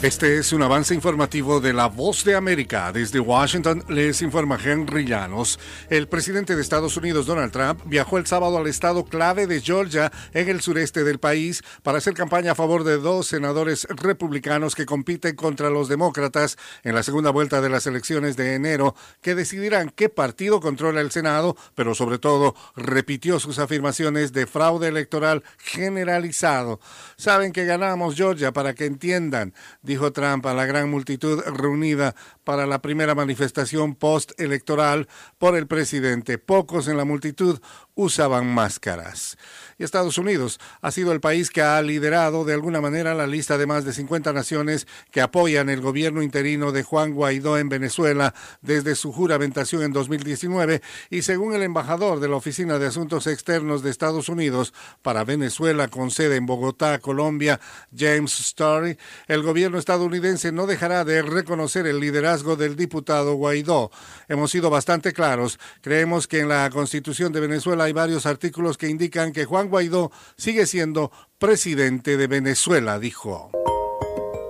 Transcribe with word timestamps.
Este 0.07 0.39
es 0.39 0.53
un 0.53 0.63
avance 0.63 0.95
informativo 0.95 1.59
de 1.59 1.73
La 1.73 1.89
Voz 1.89 2.23
de 2.23 2.37
América. 2.37 2.93
Desde 2.93 3.19
Washington 3.19 3.83
les 3.89 4.23
informa 4.23 4.57
Henry 4.65 5.05
Llanos. 5.05 5.59
El 5.91 6.07
presidente 6.07 6.55
de 6.55 6.63
Estados 6.63 6.97
Unidos, 6.97 7.27
Donald 7.27 7.51
Trump, 7.51 7.81
viajó 7.87 8.17
el 8.17 8.25
sábado 8.25 8.57
al 8.57 8.69
estado 8.69 9.05
clave 9.05 9.49
de 9.49 9.61
Georgia, 9.61 10.13
en 10.33 10.49
el 10.49 10.61
sureste 10.61 11.03
del 11.03 11.19
país, 11.19 11.65
para 11.83 11.99
hacer 11.99 12.15
campaña 12.15 12.53
a 12.53 12.55
favor 12.55 12.85
de 12.85 12.99
dos 12.99 13.27
senadores 13.27 13.85
republicanos 13.91 14.77
que 14.77 14.87
compiten 14.87 15.35
contra 15.35 15.71
los 15.71 15.89
demócratas 15.89 16.57
en 16.85 16.95
la 16.95 17.03
segunda 17.03 17.31
vuelta 17.31 17.61
de 17.61 17.69
las 17.69 17.89
elecciones 17.89 18.37
de 18.37 18.55
enero, 18.55 18.95
que 19.23 19.35
decidirán 19.35 19.91
qué 19.91 20.09
partido 20.09 20.61
controla 20.61 21.01
el 21.01 21.11
Senado, 21.11 21.57
pero 21.75 21.97
sobre 21.97 22.21
todo 22.21 22.55
repitió 22.77 23.41
sus 23.41 23.59
afirmaciones 23.59 24.33
de 24.33 24.47
fraude 24.47 24.87
electoral 24.87 25.43
generalizado. 25.59 26.79
Saben 27.17 27.51
que 27.51 27.65
ganamos 27.65 28.15
Georgia 28.15 28.53
para 28.53 28.73
que 28.73 28.85
entiendan 28.85 29.53
dijo 29.97 30.13
Trump 30.13 30.45
a 30.45 30.53
la 30.53 30.67
gran 30.67 30.91
multitud 30.91 31.41
reunida 31.47 32.15
para 32.45 32.67
la 32.67 32.83
primera 32.83 33.15
manifestación 33.15 33.95
postelectoral 33.95 35.09
por 35.39 35.57
el 35.57 35.67
presidente. 35.67 36.37
Pocos 36.37 36.87
en 36.89 36.99
la 36.99 37.07
multitud 37.07 37.61
usaban 37.97 38.47
máscaras 38.47 39.37
y 39.79 39.85
Estados 39.85 40.19
Unidos 40.19 40.59
ha 40.81 40.91
sido 40.91 41.13
el 41.13 41.21
país 41.21 41.51
que 41.51 41.63
ha 41.63 41.81
liderado 41.83 42.45
de 42.45 42.55
alguna 42.55 42.81
manera 42.81 43.15
la 43.15 43.27
lista 43.27 43.59
de 43.59 43.67
más 43.67 43.85
de 43.85 43.93
50 43.93 44.33
naciones 44.33 44.87
que 45.11 45.21
apoyan 45.21 45.69
el 45.69 45.81
gobierno 45.81 46.23
interino 46.23 46.73
de 46.73 46.83
Juan 46.83 47.13
Guaidó 47.13 47.59
en 47.59 47.69
Venezuela 47.69 48.35
desde 48.63 48.95
su 48.95 49.13
juramentación 49.13 49.83
en 49.83 49.93
2019 49.93 50.83
y 51.11 51.23
según 51.23 51.55
el 51.55 51.63
embajador 51.63 52.21
de 52.21 52.29
la 52.29 52.37
Oficina 52.37 52.79
de 52.79 52.87
Asuntos 52.87 53.27
Externos 53.27 53.83
de 53.83 53.91
Estados 53.91 54.29
Unidos 54.29 54.73
para 55.03 55.25
Venezuela 55.25 55.89
con 55.89 56.11
sede 56.11 56.37
en 56.37 56.47
Bogotá, 56.47 56.99
Colombia, 56.99 57.61
James 57.97 58.39
Story, 58.41 58.99
el 59.27 59.43
gobierno 59.43 59.79
estadounidense 59.79 60.53
no 60.53 60.67
dejará 60.67 61.05
de 61.05 61.23
reconocer 61.23 61.87
el 61.87 62.01
liderazgo 62.01 62.57
del 62.57 62.77
diputado 62.77 63.35
Guaidó. 63.35 63.91
Hemos 64.29 64.51
sido 64.51 64.71
bastante 64.71 65.13
claros. 65.13 65.59
Creemos 65.81 66.27
que 66.27 66.41
en 66.41 66.49
la 66.49 66.71
Constitución 66.71 67.33
de 67.33 67.41
Venezuela 67.41 67.86
hay 67.87 67.93
varios 67.93 68.27
artículos 68.27 68.77
que 68.77 68.89
indican 68.89 69.33
que 69.33 69.45
Juan 69.45 69.69
Guaidó 69.69 70.11
sigue 70.37 70.67
siendo 70.67 71.11
presidente 71.39 72.17
de 72.17 72.27
Venezuela, 72.27 72.99
dijo. 72.99 73.51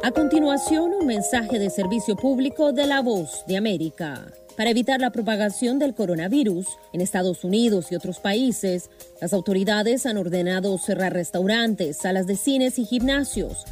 A 0.02 0.10
continuación, 0.10 0.92
un 0.94 1.06
mensaje 1.06 1.58
de 1.58 1.68
servicio 1.68 2.16
público 2.16 2.72
de 2.72 2.86
la 2.86 3.02
voz 3.02 3.44
de 3.46 3.56
América. 3.56 4.26
Para 4.56 4.70
evitar 4.70 5.00
la 5.00 5.10
propagación 5.10 5.78
del 5.78 5.94
coronavirus 5.94 6.66
en 6.94 7.02
Estados 7.02 7.44
Unidos 7.44 7.88
y 7.90 7.96
otros 7.96 8.20
países, 8.20 8.88
las 9.20 9.34
autoridades 9.34 10.06
han 10.06 10.16
ordenado 10.16 10.78
cerrar 10.78 11.12
restaurantes, 11.12 11.98
salas 11.98 12.26
de 12.26 12.36
cines 12.36 12.78
y 12.78 12.86
gimnasios. 12.86 13.64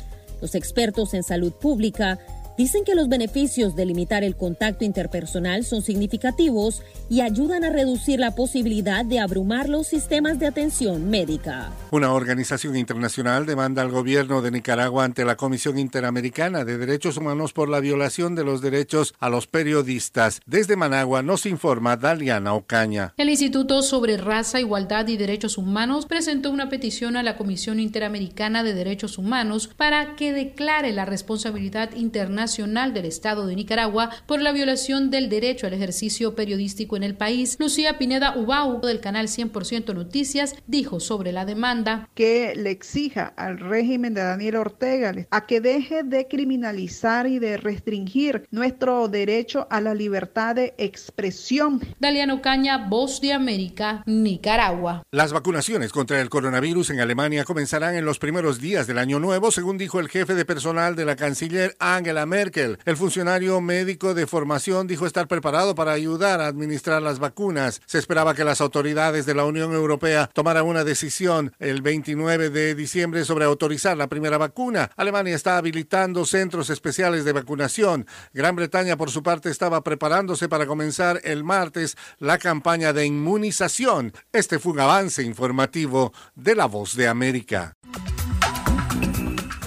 Los 0.42 0.54
expertos 0.54 1.14
en 1.14 1.22
salud 1.22 1.52
pública 1.52 2.18
Dicen 2.56 2.84
que 2.84 2.94
los 2.94 3.08
beneficios 3.08 3.74
de 3.74 3.84
limitar 3.84 4.22
el 4.22 4.36
contacto 4.36 4.84
interpersonal 4.84 5.64
son 5.64 5.82
significativos 5.82 6.84
y 7.10 7.20
ayudan 7.20 7.64
a 7.64 7.70
reducir 7.70 8.20
la 8.20 8.36
posibilidad 8.36 9.04
de 9.04 9.18
abrumar 9.18 9.68
los 9.68 9.88
sistemas 9.88 10.38
de 10.38 10.46
atención 10.46 11.10
médica. 11.10 11.72
Una 11.90 12.12
organización 12.12 12.76
internacional 12.76 13.44
demanda 13.44 13.82
al 13.82 13.90
gobierno 13.90 14.40
de 14.40 14.52
Nicaragua 14.52 15.02
ante 15.02 15.24
la 15.24 15.34
Comisión 15.34 15.78
Interamericana 15.80 16.64
de 16.64 16.78
Derechos 16.78 17.16
Humanos 17.16 17.52
por 17.52 17.68
la 17.68 17.80
violación 17.80 18.36
de 18.36 18.44
los 18.44 18.60
derechos 18.60 19.14
a 19.18 19.30
los 19.30 19.48
periodistas. 19.48 20.40
Desde 20.46 20.76
Managua 20.76 21.22
nos 21.22 21.46
informa 21.46 21.96
Daliana 21.96 22.54
Ocaña. 22.54 23.14
El 23.16 23.30
Instituto 23.30 23.82
sobre 23.82 24.16
Raza, 24.16 24.60
Igualdad 24.60 25.08
y 25.08 25.16
Derechos 25.16 25.58
Humanos 25.58 26.06
presentó 26.06 26.52
una 26.52 26.68
petición 26.68 27.16
a 27.16 27.24
la 27.24 27.36
Comisión 27.36 27.80
Interamericana 27.80 28.62
de 28.62 28.74
Derechos 28.74 29.18
Humanos 29.18 29.68
para 29.76 30.14
que 30.14 30.32
declare 30.32 30.92
la 30.92 31.04
responsabilidad 31.04 31.90
internacional 31.96 32.43
Nacional 32.44 32.92
del 32.92 33.06
Estado 33.06 33.46
de 33.46 33.56
Nicaragua 33.56 34.10
por 34.26 34.42
la 34.42 34.52
violación 34.52 35.10
del 35.10 35.30
derecho 35.30 35.66
al 35.66 35.72
ejercicio 35.72 36.34
periodístico 36.34 36.94
en 36.94 37.02
el 37.02 37.16
país. 37.16 37.56
Lucía 37.58 37.96
Pineda 37.96 38.36
Ubau 38.36 38.82
del 38.82 39.00
canal 39.00 39.28
100% 39.28 39.94
Noticias 39.94 40.54
dijo 40.66 41.00
sobre 41.00 41.32
la 41.32 41.46
demanda 41.46 42.06
que 42.14 42.52
le 42.54 42.70
exija 42.70 43.32
al 43.38 43.58
régimen 43.58 44.12
de 44.12 44.20
Daniel 44.20 44.56
Ortega 44.56 45.14
a 45.30 45.46
que 45.46 45.62
deje 45.62 46.02
de 46.02 46.28
criminalizar 46.28 47.26
y 47.26 47.38
de 47.38 47.56
restringir 47.56 48.46
nuestro 48.50 49.08
derecho 49.08 49.66
a 49.70 49.80
la 49.80 49.94
libertad 49.94 50.54
de 50.56 50.74
expresión. 50.76 51.80
Daliano 51.98 52.42
Caña, 52.42 52.88
Voz 52.88 53.22
de 53.22 53.32
América, 53.32 54.02
Nicaragua. 54.04 55.02
Las 55.10 55.32
vacunaciones 55.32 55.92
contra 55.92 56.20
el 56.20 56.28
coronavirus 56.28 56.90
en 56.90 57.00
Alemania 57.00 57.44
comenzarán 57.44 57.94
en 57.94 58.04
los 58.04 58.18
primeros 58.18 58.60
días 58.60 58.86
del 58.86 58.98
año 58.98 59.18
nuevo, 59.18 59.50
según 59.50 59.78
dijo 59.78 59.98
el 59.98 60.10
jefe 60.10 60.34
de 60.34 60.44
personal 60.44 60.94
de 60.94 61.06
la 61.06 61.16
canciller 61.16 61.74
Angela 61.78 62.26
Merkel 62.26 62.33
Merkel. 62.34 62.78
El 62.84 62.96
funcionario 62.96 63.60
médico 63.60 64.12
de 64.12 64.26
formación 64.26 64.88
dijo 64.88 65.06
estar 65.06 65.28
preparado 65.28 65.76
para 65.76 65.92
ayudar 65.92 66.40
a 66.40 66.48
administrar 66.48 67.00
las 67.00 67.20
vacunas. 67.20 67.80
Se 67.86 67.96
esperaba 67.96 68.34
que 68.34 68.42
las 68.42 68.60
autoridades 68.60 69.24
de 69.24 69.36
la 69.36 69.44
Unión 69.44 69.72
Europea 69.72 70.28
tomaran 70.32 70.66
una 70.66 70.82
decisión 70.82 71.52
el 71.60 71.80
29 71.80 72.50
de 72.50 72.74
diciembre 72.74 73.24
sobre 73.24 73.44
autorizar 73.44 73.96
la 73.96 74.08
primera 74.08 74.36
vacuna. 74.36 74.90
Alemania 74.96 75.36
está 75.36 75.58
habilitando 75.58 76.24
centros 76.24 76.70
especiales 76.70 77.24
de 77.24 77.34
vacunación. 77.34 78.04
Gran 78.32 78.56
Bretaña, 78.56 78.96
por 78.96 79.12
su 79.12 79.22
parte, 79.22 79.48
estaba 79.48 79.84
preparándose 79.84 80.48
para 80.48 80.66
comenzar 80.66 81.20
el 81.22 81.44
martes 81.44 81.96
la 82.18 82.38
campaña 82.38 82.92
de 82.92 83.06
inmunización. 83.06 84.12
Este 84.32 84.58
fue 84.58 84.72
un 84.72 84.80
avance 84.80 85.22
informativo 85.22 86.12
de 86.34 86.56
La 86.56 86.66
Voz 86.66 86.96
de 86.96 87.06
América. 87.06 87.76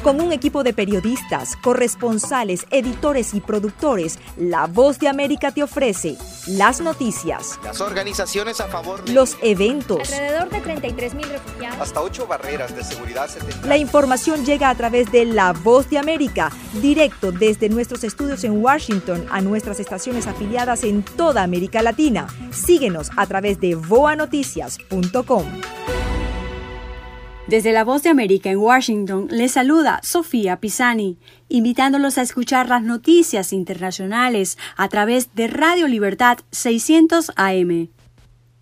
Con 0.08 0.22
un 0.22 0.32
equipo 0.32 0.64
de 0.64 0.72
periodistas, 0.72 1.58
corresponsales, 1.58 2.66
editores 2.72 3.34
y 3.34 3.42
productores, 3.42 4.20
La 4.38 4.66
Voz 4.66 5.00
de 5.00 5.10
América 5.10 5.52
te 5.52 5.64
ofrece 5.64 6.16
las 6.48 6.80
noticias, 6.80 7.60
las 7.62 7.82
organizaciones 7.82 8.62
a 8.62 8.70
favor 8.70 9.04
de 9.04 9.12
los 9.12 9.36
eventos, 9.42 10.10
alrededor 10.14 10.50
de 10.50 10.62
33 10.62 11.14
mil 11.14 11.28
refugiados, 11.28 11.82
hasta 11.82 12.02
ocho 12.02 12.26
barreras 12.26 12.74
de 12.74 12.86
seguridad. 12.86 13.30
La 13.66 13.76
información 13.76 14.46
llega 14.46 14.70
a 14.70 14.76
través 14.76 15.12
de 15.12 15.26
La 15.26 15.52
Voz 15.52 15.90
de 15.90 15.98
América, 15.98 16.54
directo 16.82 17.34
desde 17.34 17.68
nuestros 17.68 18.06
estudios 18.06 18.46
en 18.46 18.64
Washington 18.64 19.26
a 19.30 19.42
nuestras 19.42 19.82
estaciones 19.82 20.26
afiliadas 20.26 20.86
en 20.86 21.04
toda 21.04 21.44
América 21.44 21.82
Latina. 21.82 22.28
Síguenos 22.52 23.12
a 23.18 23.26
través 23.26 23.60
de 23.60 23.76
voanoticias.com. 23.76 25.44
Desde 27.48 27.72
la 27.72 27.86
Voz 27.86 28.04
de 28.04 28.10
América 28.10 28.50
en 28.50 28.58
Washington 28.58 29.30
les 29.32 29.54
saluda 29.54 30.02
Sofía 30.04 30.60
Pisani, 30.60 31.18
invitándolos 31.48 32.18
a 32.18 32.22
escuchar 32.22 32.68
las 32.68 32.84
noticias 32.84 33.54
internacionales 33.54 34.58
a 34.76 34.90
través 34.90 35.34
de 35.34 35.48
Radio 35.48 35.88
Libertad 35.88 36.40
600 36.52 37.32
AM. 37.38 37.88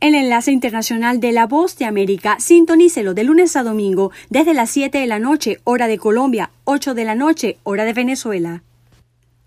El 0.02 0.14
enlace 0.14 0.52
internacional 0.52 1.20
de 1.20 1.32
la 1.32 1.48
Voz 1.48 1.80
de 1.80 1.86
América, 1.86 2.38
sintonícelo 2.40 3.16
de 3.16 3.24
lunes 3.24 3.56
a 3.56 3.64
domingo 3.64 4.12
desde 4.30 4.54
las 4.54 4.70
7 4.70 5.00
de 5.00 5.08
la 5.08 5.18
noche, 5.18 5.58
hora 5.64 5.88
de 5.88 5.98
Colombia, 5.98 6.52
8 6.66 6.94
de 6.94 7.06
la 7.06 7.16
noche, 7.16 7.58
hora 7.64 7.86
de 7.86 7.94
Venezuela. 7.94 8.62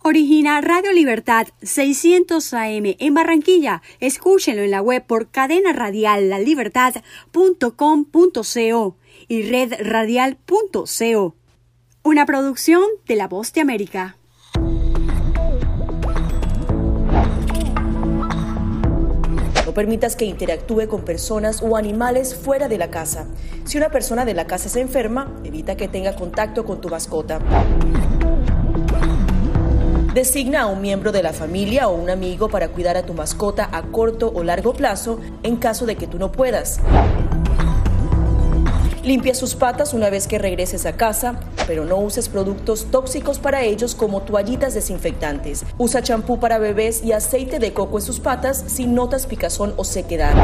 Origina 0.03 0.61
Radio 0.61 0.93
Libertad 0.93 1.47
600 1.63 2.55
AM 2.55 2.97
en 2.99 3.15
Barranquilla. 3.15 3.83
Escúchenlo 4.01 4.63
en 4.63 4.73
la 4.73 4.83
web 4.83 5.05
por 5.07 5.29
cadena 5.29 5.73
radial 5.73 6.29
lalibertad.com.co 6.29 8.97
y 9.29 9.43
redradial.co. 9.43 11.37
Una 12.03 12.27
producción 12.27 12.83
de 13.07 13.17
La 13.17 13.29
Voz 13.29 13.53
de 13.53 13.61
América. 13.61 14.19
permitas 19.79 20.17
que 20.17 20.25
interactúe 20.25 20.89
con 20.89 21.03
personas 21.03 21.63
o 21.63 21.77
animales 21.77 22.35
fuera 22.35 22.67
de 22.67 22.79
la 22.79 22.91
casa. 22.91 23.29
Si 23.65 23.79
una 23.79 23.91
persona 23.91 24.25
de 24.25 24.35
la 24.35 24.45
casa 24.45 24.69
se 24.69 24.81
enferma, 24.81 25.33
evita 25.45 25.77
que 25.77 25.87
tenga 25.87 26.17
contacto 26.17 26.65
con 26.65 26.81
tu 26.81 26.89
mascota. 26.89 27.39
Designa 30.15 30.63
a 30.63 30.67
un 30.67 30.81
miembro 30.81 31.13
de 31.13 31.23
la 31.23 31.33
familia 31.33 31.87
o 31.87 31.95
un 31.95 32.11
amigo 32.11 32.49
para 32.49 32.71
cuidar 32.71 32.97
a 32.97 33.05
tu 33.05 33.15
mascota 33.15 33.69
a 33.71 33.83
corto 33.83 34.33
o 34.35 34.43
largo 34.43 34.73
plazo 34.73 35.21
en 35.45 35.55
caso 35.55 35.87
de 35.87 35.95
que 35.95 36.09
tú 36.09 36.19
no 36.19 36.33
puedas. 36.33 36.81
Limpia 39.09 39.35
sus 39.35 39.55
patas 39.55 39.95
una 39.95 40.11
vez 40.11 40.27
que 40.27 40.37
regreses 40.37 40.85
a 40.85 40.93
casa, 40.93 41.41
pero 41.67 41.87
no 41.87 41.97
uses 41.97 42.29
productos 42.29 42.89
tóxicos 42.91 43.39
para 43.39 43.65
ellos 43.65 43.95
como 43.95 44.21
toallitas 44.21 44.75
desinfectantes. 44.75 45.65
Usa 45.79 46.03
champú 46.03 46.39
para 46.39 46.59
bebés 46.59 47.03
y 47.03 47.13
aceite 47.13 47.59
de 47.59 47.73
coco 47.73 47.97
en 47.97 48.05
sus 48.05 48.21
patas 48.21 48.63
si 48.67 48.85
notas 48.85 49.25
picazón 49.25 49.73
o 49.79 49.85
sequedad. 49.85 50.35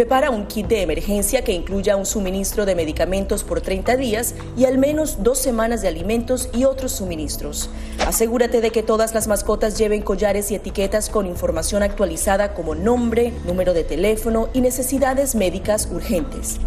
Prepara 0.00 0.30
un 0.30 0.46
kit 0.46 0.66
de 0.66 0.80
emergencia 0.80 1.44
que 1.44 1.52
incluya 1.52 1.94
un 1.94 2.06
suministro 2.06 2.64
de 2.64 2.74
medicamentos 2.74 3.44
por 3.44 3.60
30 3.60 3.98
días 3.98 4.34
y 4.56 4.64
al 4.64 4.78
menos 4.78 5.22
dos 5.22 5.38
semanas 5.38 5.82
de 5.82 5.88
alimentos 5.88 6.48
y 6.54 6.64
otros 6.64 6.92
suministros. 6.92 7.68
Asegúrate 8.06 8.62
de 8.62 8.70
que 8.70 8.82
todas 8.82 9.12
las 9.12 9.28
mascotas 9.28 9.76
lleven 9.76 10.00
collares 10.00 10.50
y 10.52 10.54
etiquetas 10.54 11.10
con 11.10 11.26
información 11.26 11.82
actualizada 11.82 12.54
como 12.54 12.74
nombre, 12.74 13.34
número 13.44 13.74
de 13.74 13.84
teléfono 13.84 14.48
y 14.54 14.62
necesidades 14.62 15.34
médicas 15.34 15.86
urgentes. 15.92 16.58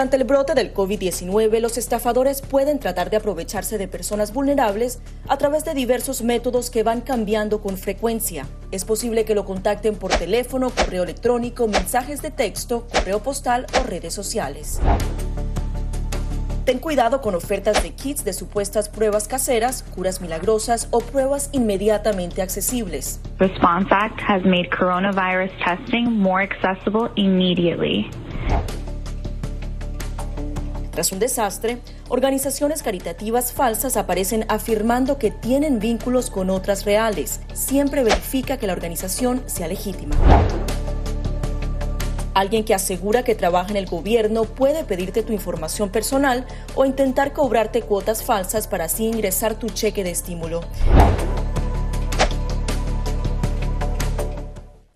Durante 0.00 0.16
el 0.16 0.24
brote 0.24 0.54
del 0.54 0.72
COVID-19, 0.72 1.60
los 1.60 1.76
estafadores 1.76 2.40
pueden 2.40 2.78
tratar 2.78 3.10
de 3.10 3.18
aprovecharse 3.18 3.76
de 3.76 3.86
personas 3.86 4.32
vulnerables 4.32 4.98
a 5.28 5.36
través 5.36 5.66
de 5.66 5.74
diversos 5.74 6.22
métodos 6.22 6.70
que 6.70 6.82
van 6.82 7.02
cambiando 7.02 7.60
con 7.60 7.76
frecuencia. 7.76 8.46
Es 8.70 8.86
posible 8.86 9.26
que 9.26 9.34
lo 9.34 9.44
contacten 9.44 9.96
por 9.96 10.10
teléfono, 10.10 10.70
correo 10.70 11.02
electrónico, 11.02 11.68
mensajes 11.68 12.22
de 12.22 12.30
texto, 12.30 12.86
correo 12.90 13.22
postal 13.22 13.66
o 13.78 13.86
redes 13.86 14.14
sociales. 14.14 14.80
Ten 16.64 16.78
cuidado 16.78 17.20
con 17.20 17.34
ofertas 17.34 17.82
de 17.82 17.90
kits 17.90 18.24
de 18.24 18.32
supuestas 18.32 18.88
pruebas 18.88 19.28
caseras, 19.28 19.82
curas 19.94 20.22
milagrosas 20.22 20.88
o 20.92 21.00
pruebas 21.00 21.50
inmediatamente 21.52 22.40
accesibles. 22.40 23.20
Response 23.38 23.88
Act 23.90 24.18
has 24.26 24.42
made 24.46 24.70
coronavirus 24.70 25.50
testing 25.62 26.10
more 26.10 26.42
accessible 26.42 27.10
immediately. 27.16 28.08
Tras 30.90 31.12
un 31.12 31.20
desastre, 31.20 31.78
organizaciones 32.08 32.82
caritativas 32.82 33.52
falsas 33.52 33.96
aparecen 33.96 34.44
afirmando 34.48 35.18
que 35.18 35.30
tienen 35.30 35.78
vínculos 35.78 36.30
con 36.30 36.50
otras 36.50 36.84
reales. 36.84 37.40
Siempre 37.52 38.02
verifica 38.02 38.56
que 38.56 38.66
la 38.66 38.72
organización 38.72 39.42
sea 39.46 39.68
legítima. 39.68 40.16
Alguien 42.34 42.64
que 42.64 42.74
asegura 42.74 43.22
que 43.22 43.34
trabaja 43.34 43.70
en 43.70 43.76
el 43.76 43.86
gobierno 43.86 44.44
puede 44.44 44.84
pedirte 44.84 45.22
tu 45.22 45.32
información 45.32 45.90
personal 45.90 46.46
o 46.74 46.84
intentar 46.84 47.32
cobrarte 47.32 47.82
cuotas 47.82 48.24
falsas 48.24 48.66
para 48.66 48.84
así 48.84 49.06
ingresar 49.06 49.58
tu 49.58 49.68
cheque 49.68 50.04
de 50.04 50.10
estímulo. 50.10 50.60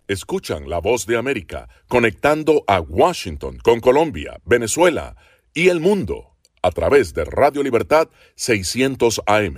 Escuchan 0.07 0.69
la 0.69 0.81
voz 0.81 1.07
de 1.07 1.17
América 1.17 1.69
conectando 1.89 2.63
a 2.67 2.81
Washington 2.81 3.59
con 3.63 3.81
Colombia, 3.81 4.39
Venezuela, 4.45 5.17
y 5.55 5.69
el 5.69 5.81
mundo 5.81 6.35
a 6.63 6.71
través 6.73 7.15
de 7.15 7.25
Radio 7.25 7.63
Libertad 7.63 8.09
600 8.35 9.23
AM. 9.27 9.57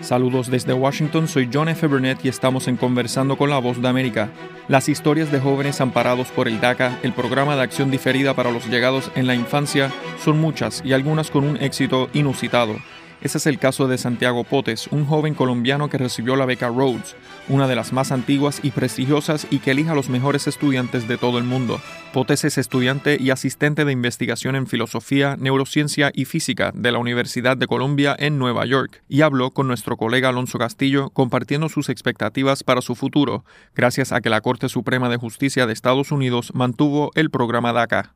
Saludos 0.00 0.50
desde 0.50 0.72
Washington, 0.72 1.28
soy 1.28 1.48
John 1.52 1.68
F. 1.68 1.86
Burnett 1.86 2.24
y 2.24 2.28
estamos 2.28 2.66
en 2.66 2.76
Conversando 2.76 3.36
con 3.36 3.50
la 3.50 3.58
Voz 3.58 3.80
de 3.80 3.88
América. 3.88 4.30
Las 4.66 4.88
historias 4.88 5.30
de 5.30 5.38
jóvenes 5.38 5.80
amparados 5.80 6.28
por 6.28 6.48
el 6.48 6.60
DACA, 6.60 6.98
el 7.02 7.12
programa 7.12 7.56
de 7.56 7.62
acción 7.62 7.90
diferida 7.90 8.34
para 8.34 8.50
los 8.50 8.66
llegados 8.68 9.10
en 9.14 9.26
la 9.26 9.34
infancia, 9.34 9.92
son 10.24 10.38
muchas 10.38 10.82
y 10.84 10.94
algunas 10.94 11.30
con 11.30 11.44
un 11.44 11.58
éxito 11.58 12.08
inusitado. 12.14 12.76
Ese 13.20 13.38
es 13.38 13.46
el 13.46 13.58
caso 13.58 13.88
de 13.88 13.98
Santiago 13.98 14.44
Potes, 14.44 14.86
un 14.92 15.04
joven 15.04 15.34
colombiano 15.34 15.88
que 15.88 15.98
recibió 15.98 16.36
la 16.36 16.46
beca 16.46 16.68
Rhodes, 16.68 17.16
una 17.48 17.66
de 17.66 17.74
las 17.74 17.92
más 17.92 18.12
antiguas 18.12 18.60
y 18.62 18.70
prestigiosas 18.70 19.48
y 19.50 19.58
que 19.58 19.72
elija 19.72 19.92
a 19.92 19.94
los 19.96 20.08
mejores 20.08 20.46
estudiantes 20.46 21.08
de 21.08 21.18
todo 21.18 21.38
el 21.38 21.44
mundo. 21.44 21.80
Potes 22.12 22.44
es 22.44 22.58
estudiante 22.58 23.16
y 23.20 23.30
asistente 23.30 23.84
de 23.84 23.92
investigación 23.92 24.54
en 24.54 24.68
filosofía, 24.68 25.36
neurociencia 25.36 26.12
y 26.14 26.26
física 26.26 26.70
de 26.74 26.92
la 26.92 26.98
Universidad 26.98 27.56
de 27.56 27.66
Columbia 27.66 28.14
en 28.16 28.38
Nueva 28.38 28.64
York 28.66 29.02
y 29.08 29.22
habló 29.22 29.50
con 29.50 29.66
nuestro 29.66 29.96
colega 29.96 30.28
Alonso 30.28 30.58
Castillo 30.58 31.10
compartiendo 31.10 31.68
sus 31.68 31.88
expectativas 31.88 32.62
para 32.62 32.82
su 32.82 32.94
futuro, 32.94 33.44
gracias 33.74 34.12
a 34.12 34.20
que 34.20 34.30
la 34.30 34.42
Corte 34.42 34.68
Suprema 34.68 35.08
de 35.08 35.16
Justicia 35.16 35.66
de 35.66 35.72
Estados 35.72 36.12
Unidos 36.12 36.52
mantuvo 36.54 37.10
el 37.16 37.30
programa 37.30 37.72
DACA. 37.72 38.14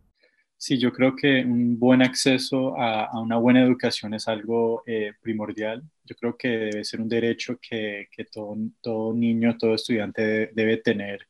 Sí, 0.64 0.78
yo 0.78 0.92
creo 0.92 1.16
que 1.16 1.44
un 1.44 1.76
buen 1.76 2.02
acceso 2.02 2.76
a, 2.78 3.20
una 3.20 3.36
buena 3.36 3.62
educación 3.64 4.14
es 4.14 4.28
algo 4.28 4.84
eh, 4.86 5.12
primordial. 5.20 5.82
Yo 6.04 6.14
creo 6.14 6.36
que 6.36 6.48
debe 6.48 6.84
ser 6.84 7.00
un 7.00 7.08
derecho 7.08 7.58
que, 7.60 8.06
todo, 8.30 8.56
todo, 8.80 9.12
niño, 9.12 9.56
todo 9.58 9.74
estudiante 9.74 10.50
debe 10.54 10.76
tener. 10.76 11.26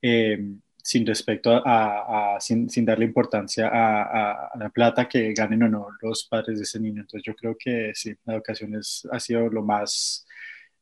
Eh, 0.00 0.38
sin 0.82 1.06
respecto 1.06 1.62
a, 1.64 2.38
sin, 2.40 2.68
darle 2.86 3.04
importancia 3.04 3.68
a, 3.70 4.50
la 4.58 4.70
plata 4.70 5.06
que 5.08 5.34
ganen 5.34 5.62
o 5.64 5.68
no 5.68 5.88
los 6.00 6.24
padres 6.26 6.58
de 6.58 6.64
ese 6.64 6.80
niño. 6.80 7.02
Entonces 7.02 7.24
yo 7.26 7.34
creo 7.36 7.56
que 7.58 7.92
sí, 7.94 8.14
la 8.24 8.34
educación 8.34 8.74
es, 8.76 9.06
ha 9.12 9.20
sido 9.20 9.48
lo 9.50 9.62
más, 9.62 10.26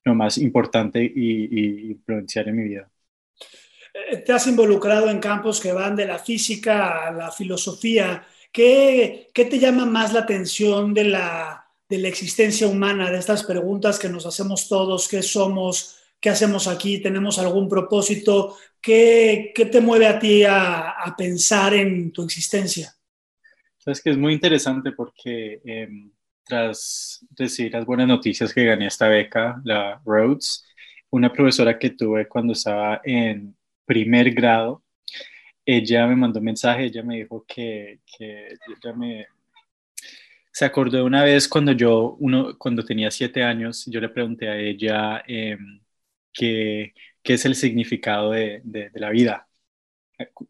lo 0.04 0.14
más 0.14 0.38
importante 0.38 1.02
y, 1.02 1.48
y 1.50 1.90
influencial 1.92 2.48
en 2.48 2.56
mi 2.56 2.64
vida. 2.64 2.88
Eh, 4.06 4.18
te 4.18 4.32
has 4.32 4.46
involucrado 4.46 5.10
en 5.10 5.18
campos 5.18 5.60
que 5.60 5.72
van 5.72 5.96
de 5.96 6.06
la 6.06 6.18
física 6.18 7.08
a 7.08 7.12
la 7.12 7.30
filosofía. 7.30 8.26
¿Qué, 8.52 9.30
qué 9.34 9.44
te 9.44 9.58
llama 9.58 9.86
más 9.86 10.12
la 10.12 10.20
atención 10.20 10.94
de 10.94 11.04
la, 11.04 11.66
de 11.88 11.98
la 11.98 12.08
existencia 12.08 12.66
humana, 12.66 13.10
de 13.10 13.18
estas 13.18 13.44
preguntas 13.44 13.98
que 13.98 14.08
nos 14.08 14.26
hacemos 14.26 14.68
todos? 14.68 15.08
¿Qué 15.08 15.22
somos? 15.22 15.98
¿Qué 16.20 16.30
hacemos 16.30 16.66
aquí? 16.66 17.00
¿Tenemos 17.00 17.38
algún 17.38 17.68
propósito? 17.68 18.56
¿Qué, 18.80 19.52
qué 19.54 19.66
te 19.66 19.80
mueve 19.80 20.06
a 20.06 20.18
ti 20.18 20.44
a, 20.44 20.90
a, 20.90 21.16
pensar 21.16 21.74
en 21.74 22.12
tu 22.12 22.24
existencia? 22.24 22.92
Sabes 23.76 24.02
que 24.02 24.10
es 24.10 24.18
muy 24.18 24.32
interesante 24.32 24.92
porque 24.92 25.60
em, 25.64 26.10
tras 26.44 27.24
decir 27.30 27.72
las 27.72 27.84
buenas 27.84 28.08
noticias 28.08 28.52
que 28.52 28.64
gané 28.64 28.86
esta 28.86 29.08
beca, 29.08 29.60
la 29.64 30.00
Rhodes, 30.04 30.64
una 31.10 31.32
profesora 31.32 31.78
que 31.78 31.90
tuve 31.90 32.28
cuando 32.28 32.52
estaba 32.52 33.00
en 33.04 33.57
primer 33.88 34.32
grado, 34.32 34.82
ella 35.66 36.06
me 36.06 36.16
mandó 36.16 36.38
un 36.40 36.46
mensaje, 36.46 36.84
ella 36.84 37.02
me 37.02 37.16
dijo 37.16 37.44
que, 37.48 38.00
que 38.06 38.48
ella 38.48 38.92
me, 38.94 39.26
se 40.52 40.64
acordó 40.64 40.98
de 40.98 41.04
una 41.04 41.22
vez 41.24 41.48
cuando 41.48 41.72
yo, 41.72 42.16
uno, 42.20 42.58
cuando 42.58 42.84
tenía 42.84 43.10
siete 43.10 43.42
años, 43.44 43.86
yo 43.86 44.00
le 44.00 44.08
pregunté 44.08 44.48
a 44.48 44.58
ella 44.58 45.22
em, 45.26 45.80
qué, 46.32 46.94
es 47.24 47.44
el 47.44 47.54
significado 47.54 48.32
de, 48.32 48.60
de, 48.64 48.90
la 48.94 49.10
vida. 49.10 49.48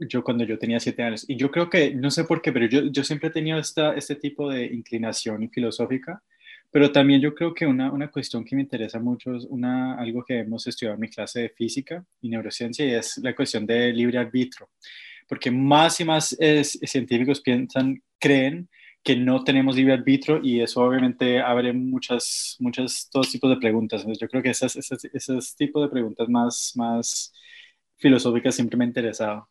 Yo 0.00 0.25
cuando 0.25 0.45
yo 0.45 0.59
tenía 0.59 0.80
siete 0.80 1.02
años. 1.02 1.25
Y 1.28 1.37
yo 1.37 1.50
creo 1.50 1.68
que, 1.68 1.95
no 1.95 2.11
sé 2.11 2.25
por 2.25 2.40
qué, 2.40 2.52
pero 2.52 2.66
yo, 2.66 2.87
yo 2.90 3.04
siempre 3.04 3.28
he 3.28 3.33
tenido 3.33 3.59
esta, 3.59 3.95
este 3.95 4.14
tipo 4.16 4.50
de 4.50 4.66
inclinación 4.66 5.50
filosófica 5.50 6.23
pero 6.70 6.92
también 6.92 7.20
yo 7.20 7.34
creo 7.34 7.54
que 7.54 7.66
una, 7.66 7.90
una 7.90 8.10
cuestión 8.10 8.44
que 8.44 8.54
me 8.54 8.62
interesa 8.62 8.98
mucho 9.00 9.34
es 9.34 9.44
una, 9.48 9.94
algo 9.98 10.22
que 10.25 10.40
hemos 10.40 10.66
estudiado 10.66 10.94
en 10.94 11.00
mi 11.00 11.08
clase 11.08 11.40
de 11.40 11.48
física 11.50 12.04
y 12.20 12.28
neurociencia 12.28 12.84
y 12.84 12.94
es 12.94 13.18
la 13.18 13.34
cuestión 13.34 13.66
de 13.66 13.92
libre 13.92 14.18
arbitrio. 14.18 14.68
Porque 15.26 15.50
más 15.50 16.00
y 16.00 16.04
más 16.04 16.37
científicos 16.62 17.40
piensan, 17.40 18.02
creen 18.18 18.68
que 19.02 19.16
no 19.16 19.42
tenemos 19.44 19.76
libre 19.76 19.94
arbitrio 19.94 20.40
y 20.42 20.60
eso 20.60 20.82
obviamente 20.82 21.40
abre 21.40 21.72
muchas, 21.72 22.56
muchas, 22.58 23.08
todos 23.10 23.30
tipos 23.30 23.50
de 23.50 23.56
preguntas. 23.56 24.02
Entonces 24.02 24.20
yo 24.20 24.28
creo 24.28 24.42
que 24.42 24.50
esas, 24.50 24.76
esas, 24.76 25.04
esos 25.06 25.56
tipos 25.56 25.82
de 25.82 25.88
preguntas 25.88 26.28
más, 26.28 26.72
más 26.76 27.32
filosóficas 27.96 28.54
siempre 28.54 28.76
me 28.76 28.84
han 28.84 28.90
interesado. 28.90 29.48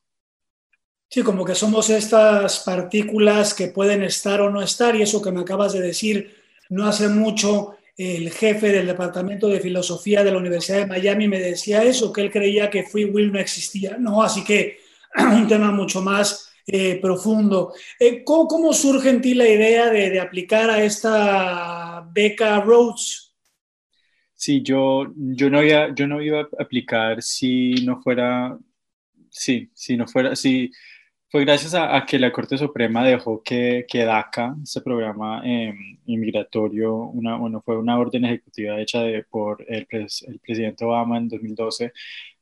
Sí, 1.10 1.24
como 1.24 1.46
que 1.46 1.56
somos 1.56 1.90
estas 1.90 2.60
partículas 2.60 3.54
que 3.54 3.70
pueden 3.70 4.04
estar 4.04 4.42
o 4.42 4.50
no 4.50 4.62
estar 4.62 4.96
y 4.96 5.02
eso 5.02 5.22
que 5.22 5.32
me 5.32 5.40
acabas 5.40 5.74
de 5.74 5.82
decir 5.82 6.36
no 6.70 6.88
hace 6.88 7.08
mucho 7.10 7.78
el 7.98 8.30
jefe 8.30 8.72
del 8.72 8.86
Departamento 8.86 9.48
de 9.48 9.60
Filosofía 9.60 10.24
de 10.24 10.32
la 10.32 10.38
Universidad 10.38 10.80
de 10.80 10.86
Miami 10.86 11.28
me 11.28 11.40
decía 11.40 11.84
eso, 11.84 12.14
que 12.14 12.22
él 12.22 12.32
creía 12.32 12.70
que 12.70 12.84
Free 12.84 13.06
Will 13.06 13.32
no 13.32 13.40
existía. 13.40 13.98
No, 13.98 14.22
así 14.22 14.44
que 14.44 14.78
un 15.18 15.48
tema 15.48 15.72
mucho 15.72 16.02
más 16.02 16.54
eh, 16.68 17.00
profundo. 17.02 17.74
Eh, 18.00 18.24
¿cómo, 18.24 18.72
surge 18.74 19.10
en 19.10 19.22
ti 19.22 19.34
la 19.34 19.48
idea 19.48 19.90
de, 19.90 20.20
aplicar 20.20 20.70
a 20.70 20.84
esta 20.84 22.08
beca 22.12 22.60
Rhodes? 22.62 23.34
Sí, 24.36 24.62
yo, 24.62 25.08
yo, 25.16 25.50
no 25.50 25.64
iba, 25.64 25.96
yo 25.96 26.06
no 26.06 26.22
iba 26.22 26.42
a 26.42 26.48
aplicar 26.60 27.24
si 27.24 27.72
no 27.84 28.00
fuera, 28.02 28.60
sí, 29.32 29.72
si 29.74 29.98
no 29.98 30.08
fuera, 30.08 30.36
si 30.36 30.70
Fue 31.30 31.44
gracias 31.44 31.74
a, 31.74 32.06
que 32.06 32.20
la 32.20 32.32
Corte 32.32 32.58
Suprema 32.58 33.04
dejó 33.04 33.44
que, 33.44 33.86
que 33.88 34.06
DACA, 34.06 34.56
ese 34.64 34.80
programa 34.82 35.42
eh, 35.46 35.74
inmigratorio, 36.06 36.96
una, 36.96 37.36
bueno, 37.36 37.62
fue 37.62 37.78
una 37.78 38.00
orden 38.00 38.24
ejecutiva 38.24 38.80
hecha 38.80 39.02
de, 39.02 39.24
por 39.24 39.62
el, 39.68 39.86
el 39.92 40.40
presidente 40.40 40.86
Obama 40.86 41.18
en 41.18 41.28
2012, 41.28 41.92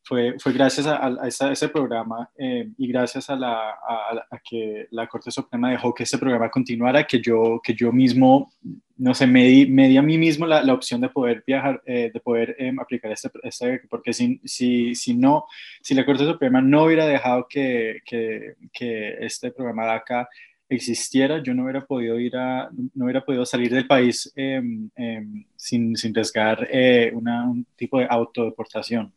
fue, 0.06 0.36
fue 0.40 0.54
gracias 0.54 0.86
a, 0.86 1.08
a, 1.08 1.28
ese 1.28 1.70
programa 1.70 2.30
eh, 2.38 2.70
y 2.78 2.88
gracias 2.88 3.28
a, 3.30 3.36
la, 3.36 3.72
a, 3.72 4.40
que 4.48 4.88
la 4.92 5.08
Corte 5.08 5.32
Suprema 5.32 5.72
dejó 5.72 5.94
que 5.96 6.04
ese 6.04 6.20
programa 6.20 6.50
continuara, 6.52 7.06
que 7.06 7.20
yo, 7.20 7.60
que 7.64 7.74
yo 7.74 7.92
mismo, 7.92 8.52
no 8.98 9.16
sé, 9.16 9.26
me 9.26 9.46
di, 9.46 9.98
a 9.98 10.02
mí 10.04 10.20
mismo 10.20 10.46
la, 10.46 10.62
la 10.64 10.74
opción 10.74 11.02
de 11.02 11.10
poder 11.10 11.44
viajar, 11.46 11.82
eh, 11.88 12.12
de 12.14 12.20
poder 12.20 12.56
em, 12.60 12.80
aplicar 12.80 13.12
este, 13.12 13.32
este, 13.42 13.82
porque 13.90 14.14
si, 14.14 14.40
si, 14.46 14.94
si, 14.94 15.16
no, 15.16 15.46
si 15.82 15.96
la 15.96 16.06
Corte 16.06 16.24
Suprema 16.24 16.62
no 16.62 16.84
hubiera 16.84 17.08
dejado 17.08 17.48
que, 17.50 18.02
que, 18.06 18.54
que 18.72 19.18
este 19.22 19.52
programa 19.52 19.86
de 19.86 19.92
acá 19.92 20.30
existiera, 20.70 21.42
yo 21.42 21.56
no 21.56 21.64
hubiera 21.64 21.84
podido 21.84 22.20
ir 22.20 22.38
a, 22.38 22.70
no 22.94 23.06
hubiera 23.06 23.26
podido 23.26 23.44
salir 23.44 23.74
del 23.74 23.88
país 23.88 24.32
em, 24.36 24.88
em, 24.96 25.46
sin, 25.56 25.96
sin 25.96 26.12
arriesgar 26.12 26.68
eh, 26.72 27.12
una, 27.16 27.50
un 27.50 27.66
tipo 27.76 27.98
de 27.98 28.06
autodeportación 28.08 29.12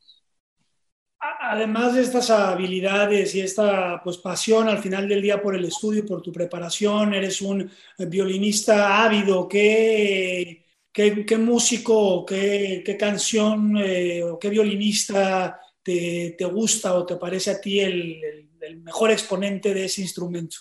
además 1.21 1.95
de 1.95 2.03
estas 2.03 2.31
habilidades 2.31 3.35
y 3.35 3.41
esta 3.41 4.01
pues, 4.03 4.19
pasión 4.19 4.69
al 4.69 4.79
final 4.79 5.09
del 5.09 5.23
día 5.23 5.43
por 5.43 5.55
el 5.55 5.65
estudio 5.65 6.01
y 6.01 6.07
por 6.07 6.23
tu 6.23 6.33
preparación, 6.33 7.15
eres 7.15 7.41
un 7.43 7.71
violinista 7.99 9.05
ávido. 9.05 9.49
¿Qué, 9.49 10.65
qué, 10.93 11.39
músico, 11.39 12.25
qué, 12.27 12.83
qué 12.85 12.97
canción 12.97 13.77
eh, 13.79 14.23
o 14.23 14.39
qué 14.39 14.49
violinista 14.51 15.61
te, 15.83 16.35
te, 16.37 16.45
gusta 16.45 16.95
o 16.95 17.07
te 17.07 17.17
parece 17.17 17.51
a 17.53 17.61
ti 17.61 17.81
el, 17.81 18.21
el 18.61 18.77
mejor 18.83 19.11
exponente 19.11 19.75
de 19.75 19.85
ese 19.85 20.03
instrumento? 20.03 20.57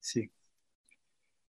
Sí, 0.00 0.30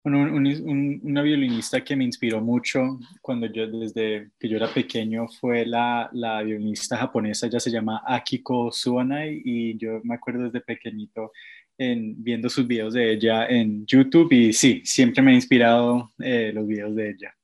una 0.04 1.22
violinista 1.22 1.82
que 1.82 1.96
me 1.96 2.04
inspiró 2.04 2.40
mucho 2.40 2.98
cuando 3.22 3.46
yo, 3.46 3.66
desde 3.66 4.30
que 4.38 4.48
yo 4.48 4.56
era 4.58 4.72
pequeño, 4.72 5.26
fue 5.28 5.64
la, 5.64 6.10
la 6.12 6.42
violinista 6.42 6.98
japonesa, 6.98 7.46
ella 7.46 7.58
se 7.58 7.70
llama 7.70 8.02
Akiko 8.06 8.70
Suonai 8.70 9.40
y 9.44 9.78
yo 9.78 10.00
me 10.04 10.14
acuerdo 10.14 10.44
desde 10.44 10.60
pequeñito 10.60 11.32
en, 11.78 12.22
viendo 12.22 12.50
sus 12.50 12.66
videos 12.66 12.94
de 12.94 13.12
ella 13.12 13.46
en 13.46 13.86
YouTube 13.86 14.32
y 14.32 14.52
sí, 14.52 14.82
siempre 14.84 15.22
me 15.22 15.32
ha 15.32 15.34
inspirado 15.34 16.12
eh, 16.18 16.52
los 16.54 16.66
videos 16.66 16.94
de 16.94 17.10
ella. 17.10 17.34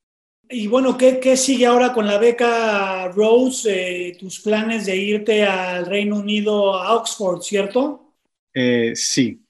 Y 0.52 0.66
bueno, 0.66 0.98
¿qué, 0.98 1.20
¿qué, 1.20 1.36
sigue 1.36 1.64
ahora 1.64 1.92
con 1.92 2.06
la 2.06 2.18
beca 2.18 3.08
Rose? 3.08 4.08
Eh, 4.08 4.16
tus 4.18 4.40
planes 4.40 4.86
de 4.86 4.96
irte 4.96 5.44
al 5.44 5.86
Reino 5.86 6.16
Unido, 6.16 6.74
a 6.74 6.96
Oxford, 6.96 7.40
¿cierto? 7.40 8.14
Eh, 8.52 8.92
sí, 8.96 9.40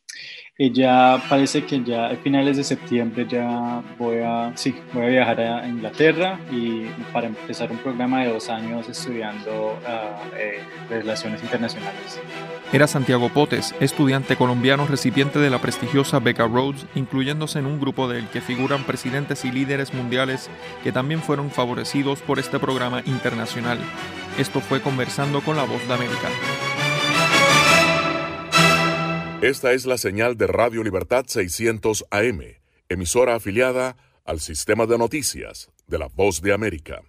ya 0.68 1.22
parece 1.30 1.64
que 1.64 1.82
ya 1.82 2.08
a 2.08 2.16
finales 2.16 2.58
de 2.58 2.64
septiembre 2.64 3.26
ya 3.26 3.82
voy 3.98 4.18
a, 4.18 4.52
sí, 4.56 4.74
voy 4.92 5.04
a 5.04 5.08
viajar 5.08 5.40
a 5.40 5.66
Inglaterra 5.66 6.38
y 6.52 6.82
para 7.14 7.28
empezar 7.28 7.72
un 7.72 7.78
programa 7.78 8.22
de 8.22 8.30
dos 8.30 8.50
años 8.50 8.86
estudiando 8.86 9.78
ah, 9.86 10.20
eh, 10.36 10.60
relaciones 10.90 11.42
internacionales. 11.42 12.20
Era 12.74 12.86
Santiago 12.86 13.30
Potes, 13.30 13.74
estudiante 13.80 14.36
colombiano 14.36 14.86
recipiente 14.86 15.38
de 15.38 15.48
la 15.48 15.62
prestigiosa 15.62 16.18
beca 16.18 16.46
Rhodes, 16.46 16.84
incluyéndose 16.94 17.58
en 17.58 17.64
un 17.64 17.80
grupo 17.80 18.06
del 18.06 18.28
que 18.28 18.42
figuran 18.42 18.84
presidentes 18.84 19.46
y 19.46 19.52
líderes 19.52 19.94
mundiales 19.94 20.50
que 20.84 20.92
también 20.92 21.22
fueron 21.22 21.50
favorecidos 21.50 22.20
por 22.20 22.38
este 22.38 22.58
programa 22.58 23.02
internacional. 23.06 23.78
Esto 24.38 24.60
fue 24.60 24.82
Conversando 24.82 25.40
con 25.40 25.56
la 25.56 25.64
Voz 25.64 25.88
de 25.88 25.94
América. 25.94 26.28
Esta 29.42 29.72
es 29.72 29.86
la 29.86 29.96
señal 29.96 30.36
de 30.36 30.46
Radio 30.46 30.84
Libertad 30.84 31.24
600 31.26 32.04
AM, 32.10 32.42
emisora 32.90 33.36
afiliada 33.36 33.96
al 34.26 34.38
sistema 34.38 34.84
de 34.84 34.98
noticias 34.98 35.70
de 35.86 35.98
la 35.98 36.08
Voz 36.08 36.42
de 36.42 36.52
América. 36.52 37.00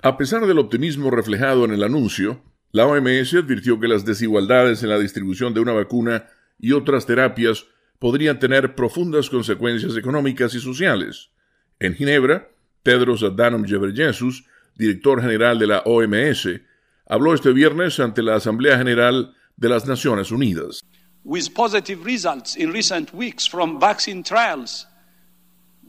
A 0.00 0.16
pesar 0.16 0.46
del 0.46 0.60
optimismo 0.60 1.10
reflejado 1.10 1.66
en 1.66 1.72
el 1.74 1.82
anuncio, 1.82 2.42
la 2.72 2.86
OMS 2.86 3.34
advirtió 3.34 3.78
que 3.78 3.88
las 3.88 4.06
desigualdades 4.06 4.82
en 4.82 4.88
la 4.88 4.98
distribución 4.98 5.52
de 5.52 5.60
una 5.60 5.74
vacuna 5.74 6.24
y 6.58 6.72
otras 6.72 7.04
terapias 7.04 7.66
podrían 7.98 8.38
tener 8.38 8.74
profundas 8.74 9.28
consecuencias 9.28 9.94
económicas 9.98 10.54
y 10.54 10.60
sociales. 10.60 11.32
En 11.80 11.94
Ginebra, 11.94 12.48
Tedros 12.82 13.22
Adhanom 13.22 13.62
Ghebreyesus, 13.62 14.46
director 14.74 15.20
general 15.20 15.58
de 15.58 15.66
la 15.66 15.80
OMS, 15.80 16.48
habló 17.04 17.34
este 17.34 17.52
viernes 17.52 18.00
ante 18.00 18.22
la 18.22 18.36
Asamblea 18.36 18.78
General 18.78 19.34
de 19.58 19.68
las 19.68 19.86
Naciones 19.86 20.32
Unidas 20.32 20.82
with 21.24 21.54
positive 21.54 22.04
results 22.04 22.56
in 22.56 22.70
recent 22.70 23.12
weeks 23.14 23.46
from 23.46 23.80
vaccine 23.80 24.22
trials. 24.22 24.86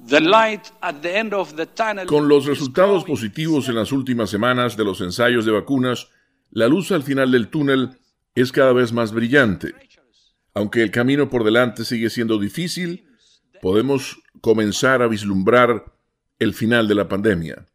The 0.07 0.21
light 0.21 0.71
at 0.81 1.01
the 1.01 1.17
end 1.17 1.33
of 1.33 1.55
the 1.55 1.65
tunnel 1.65 2.05
Con 2.05 2.27
los 2.27 2.45
resultados 2.45 3.03
positivos 3.03 3.69
en 3.69 3.75
las 3.75 3.91
últimas 3.91 4.29
semanas 4.29 4.77
de 4.77 4.83
los 4.83 5.01
ensayos 5.01 5.45
de 5.45 5.51
vacunas, 5.51 6.09
la 6.51 6.67
luz 6.67 6.91
al 6.91 7.03
final 7.03 7.31
del 7.31 7.49
túnel 7.49 7.97
es 8.33 8.51
cada 8.51 8.73
vez 8.73 8.91
más 8.91 9.11
brillante. 9.11 9.73
Aunque 10.53 10.81
el 10.81 10.91
camino 10.91 11.29
por 11.29 11.43
delante 11.43 11.83
sigue 11.83 12.09
siendo 12.09 12.37
difícil, 12.39 13.05
podemos 13.61 14.17
comenzar 14.41 15.01
a 15.01 15.07
vislumbrar 15.07 15.93
el 16.39 16.53
final 16.53 16.87
de 16.87 16.95
la 16.95 17.07
pandemia. 17.07 17.65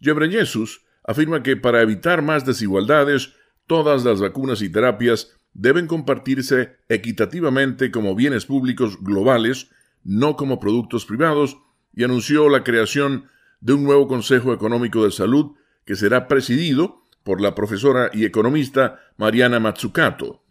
Jesús 0.00 0.82
afirma 1.04 1.42
que 1.42 1.56
para 1.56 1.82
evitar 1.82 2.20
más 2.22 2.44
desigualdades, 2.44 3.32
todas 3.66 4.04
las 4.04 4.20
vacunas 4.20 4.60
y 4.62 4.70
terapias 4.70 5.37
deben 5.58 5.88
compartirse 5.88 6.76
equitativamente 6.88 7.90
como 7.90 8.14
bienes 8.14 8.46
públicos 8.46 9.02
globales, 9.02 9.68
no 10.04 10.36
como 10.36 10.60
productos 10.60 11.04
privados, 11.04 11.58
y 11.92 12.04
anunció 12.04 12.48
la 12.48 12.62
creación 12.62 13.28
de 13.60 13.72
un 13.72 13.82
nuevo 13.82 14.06
Consejo 14.06 14.52
Económico 14.52 15.04
de 15.04 15.10
Salud 15.10 15.56
que 15.84 15.96
será 15.96 16.28
presidido 16.28 17.02
por 17.24 17.40
la 17.40 17.56
profesora 17.56 18.08
y 18.14 18.24
economista 18.24 19.00
Mariana 19.16 19.58
Matsukato. 19.58 20.44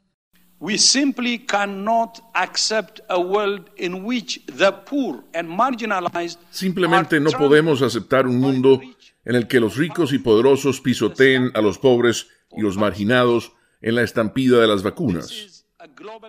Simplemente 6.50 7.22
no 7.22 7.32
podemos 7.32 7.82
aceptar 7.82 8.28
un 8.28 8.42
mundo 8.42 8.82
en 9.24 9.36
el 9.36 9.48
que 9.48 9.62
los 9.62 9.78
ricos 9.78 10.12
y 10.12 10.20
poderosos 10.20 10.82
pisoteen 10.82 11.52
a 11.54 11.62
los 11.62 11.78
pobres 11.78 12.28
y 12.52 12.62
los 12.62 12.76
marginados 12.76 13.54
en 13.82 13.96
la 13.96 14.04
estampida 14.04 14.60
de 14.60 14.68
las 14.68 14.84
vacunas. 14.84 15.66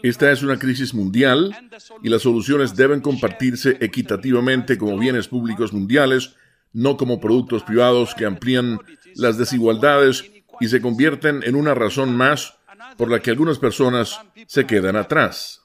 Esta 0.02 0.31
es 0.31 0.43
una 0.43 0.59
crisis 0.59 0.95
mundial 0.95 1.57
y 2.02 2.09
las 2.09 2.23
soluciones 2.23 2.76
deben 2.76 3.00
compartirse 3.00 3.76
equitativamente 3.81 4.76
como 4.76 4.99
bienes 4.99 5.28
públicos 5.28 5.73
mundiales, 5.73 6.35
no 6.73 6.97
como 6.97 7.21
productos 7.21 7.62
privados 7.62 8.14
que 8.14 8.26
amplían 8.26 8.78
las 9.14 9.38
desigualdades 9.38 10.31
y 10.61 10.69
se 10.69 10.81
convierten 10.81 11.43
en 11.45 11.57
una 11.57 11.75
razón 11.75 12.17
más 12.17 12.59
por 12.97 13.11
la 13.11 13.21
que 13.21 13.31
algunas 13.31 13.59
personas 13.59 14.21
se 14.47 14.67
quedan 14.67 14.97
atrás. 14.97 15.62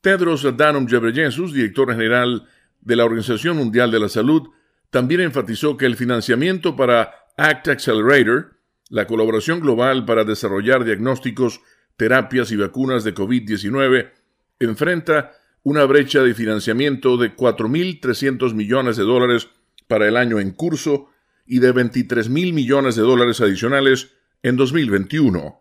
Tedros 0.00 0.44
Adhanom 0.44 0.86
Ghebreyesus, 0.86 1.52
director 1.52 1.90
general 1.90 2.48
de 2.80 2.96
la 2.96 3.04
Organización 3.04 3.56
Mundial 3.56 3.90
de 3.90 4.00
la 4.00 4.08
Salud, 4.08 4.48
también 4.90 5.20
enfatizó 5.20 5.76
que 5.76 5.86
el 5.86 5.96
financiamiento 5.96 6.76
para 6.76 7.12
ACT 7.36 7.68
Accelerator, 7.68 8.55
la 8.88 9.06
colaboración 9.06 9.60
global 9.60 10.04
para 10.04 10.24
desarrollar 10.24 10.84
diagnósticos, 10.84 11.60
terapias 11.96 12.50
y 12.52 12.56
vacunas 12.56 13.04
de 13.04 13.14
COVID-19 13.14 14.12
enfrenta 14.58 15.32
una 15.62 15.84
brecha 15.84 16.22
de 16.22 16.34
financiamiento 16.34 17.16
de 17.16 17.34
4.300 17.34 18.54
millones 18.54 18.96
de 18.96 19.02
dólares 19.02 19.48
para 19.88 20.06
el 20.06 20.16
año 20.16 20.38
en 20.38 20.52
curso 20.52 21.08
y 21.44 21.58
de 21.58 21.74
23.000 21.74 22.52
millones 22.52 22.96
de 22.96 23.02
dólares 23.02 23.40
adicionales 23.40 24.12
en 24.42 24.56
2021. 24.56 25.60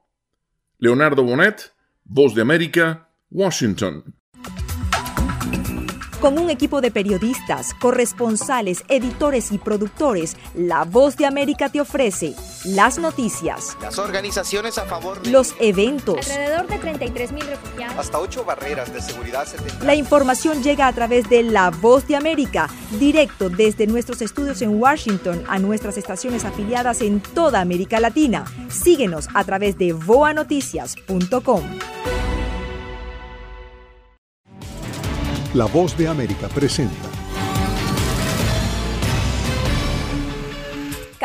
Leonardo 0.78 1.24
Bonet, 1.24 1.74
Voz 2.04 2.36
de 2.36 2.42
América, 2.42 3.10
Washington 3.32 4.16
con 6.26 6.40
un 6.40 6.50
equipo 6.50 6.82
de 6.82 6.90
periodistas, 6.90 7.76
corresponsales, 7.76 8.84
editores 8.88 9.52
y 9.52 9.60
productores, 9.60 10.36
La 10.56 10.84
Voz 10.84 11.18
de 11.18 11.28
América 11.28 11.70
te 11.70 11.80
ofrece 11.80 12.34
las 12.64 12.98
noticias, 12.98 13.78
las 13.80 14.00
organizaciones 14.00 14.80
a 14.80 14.86
favor 14.86 15.22
de 15.22 15.30
los 15.30 15.54
eventos, 15.60 16.28
alrededor 16.28 16.66
de 16.66 16.80
33 16.80 17.32
mil 17.32 17.46
refugiados, 17.46 18.00
hasta 18.00 18.18
ocho 18.18 18.44
barreras 18.44 18.92
de 18.92 19.04
seguridad. 19.04 19.46
La 19.84 19.94
información 19.94 20.64
llega 20.64 20.88
a 20.88 20.94
través 20.94 21.30
de 21.30 21.44
La 21.44 21.70
Voz 21.70 22.08
de 22.08 22.16
América, 22.16 22.72
directo 23.00 23.52
desde 23.52 23.86
nuestros 23.86 24.24
estudios 24.24 24.64
en 24.64 24.82
Washington 24.82 25.44
a 25.48 25.60
nuestras 25.60 25.96
estaciones 25.96 26.44
afiliadas 26.44 27.02
en 27.02 27.22
toda 27.22 27.62
América 27.62 28.00
Latina. 28.00 28.46
Síguenos 28.68 29.28
a 29.36 29.44
través 29.44 29.78
de 29.78 29.94
voanoticias.com. 29.94 31.62
La 35.56 35.68
voz 35.68 35.96
de 35.96 36.06
América 36.06 36.50
presenta. 36.50 37.15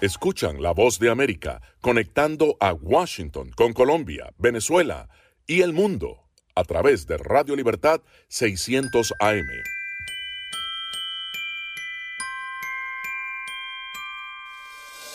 Escuchan 0.00 0.60
La 0.60 0.72
Voz 0.72 0.98
de 0.98 1.08
América 1.08 1.62
conectando 1.80 2.56
a 2.58 2.72
Washington 2.72 3.52
con 3.56 3.72
Colombia, 3.72 4.34
Venezuela 4.38 5.08
y 5.46 5.60
el 5.60 5.72
mundo 5.72 6.24
a 6.56 6.64
través 6.64 7.06
de 7.06 7.16
Radio 7.16 7.54
Libertad 7.54 8.00
600 8.28 9.14
AM. 9.20 9.48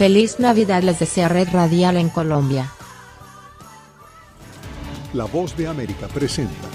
Feliz 0.00 0.38
Navidad 0.40 0.82
les 0.82 0.98
desea 0.98 1.28
Red 1.28 1.48
Radial 1.52 1.98
en 1.98 2.08
Colombia. 2.08 2.72
La 5.12 5.26
voz 5.26 5.54
de 5.58 5.66
América 5.68 6.08
presenta. 6.08 6.68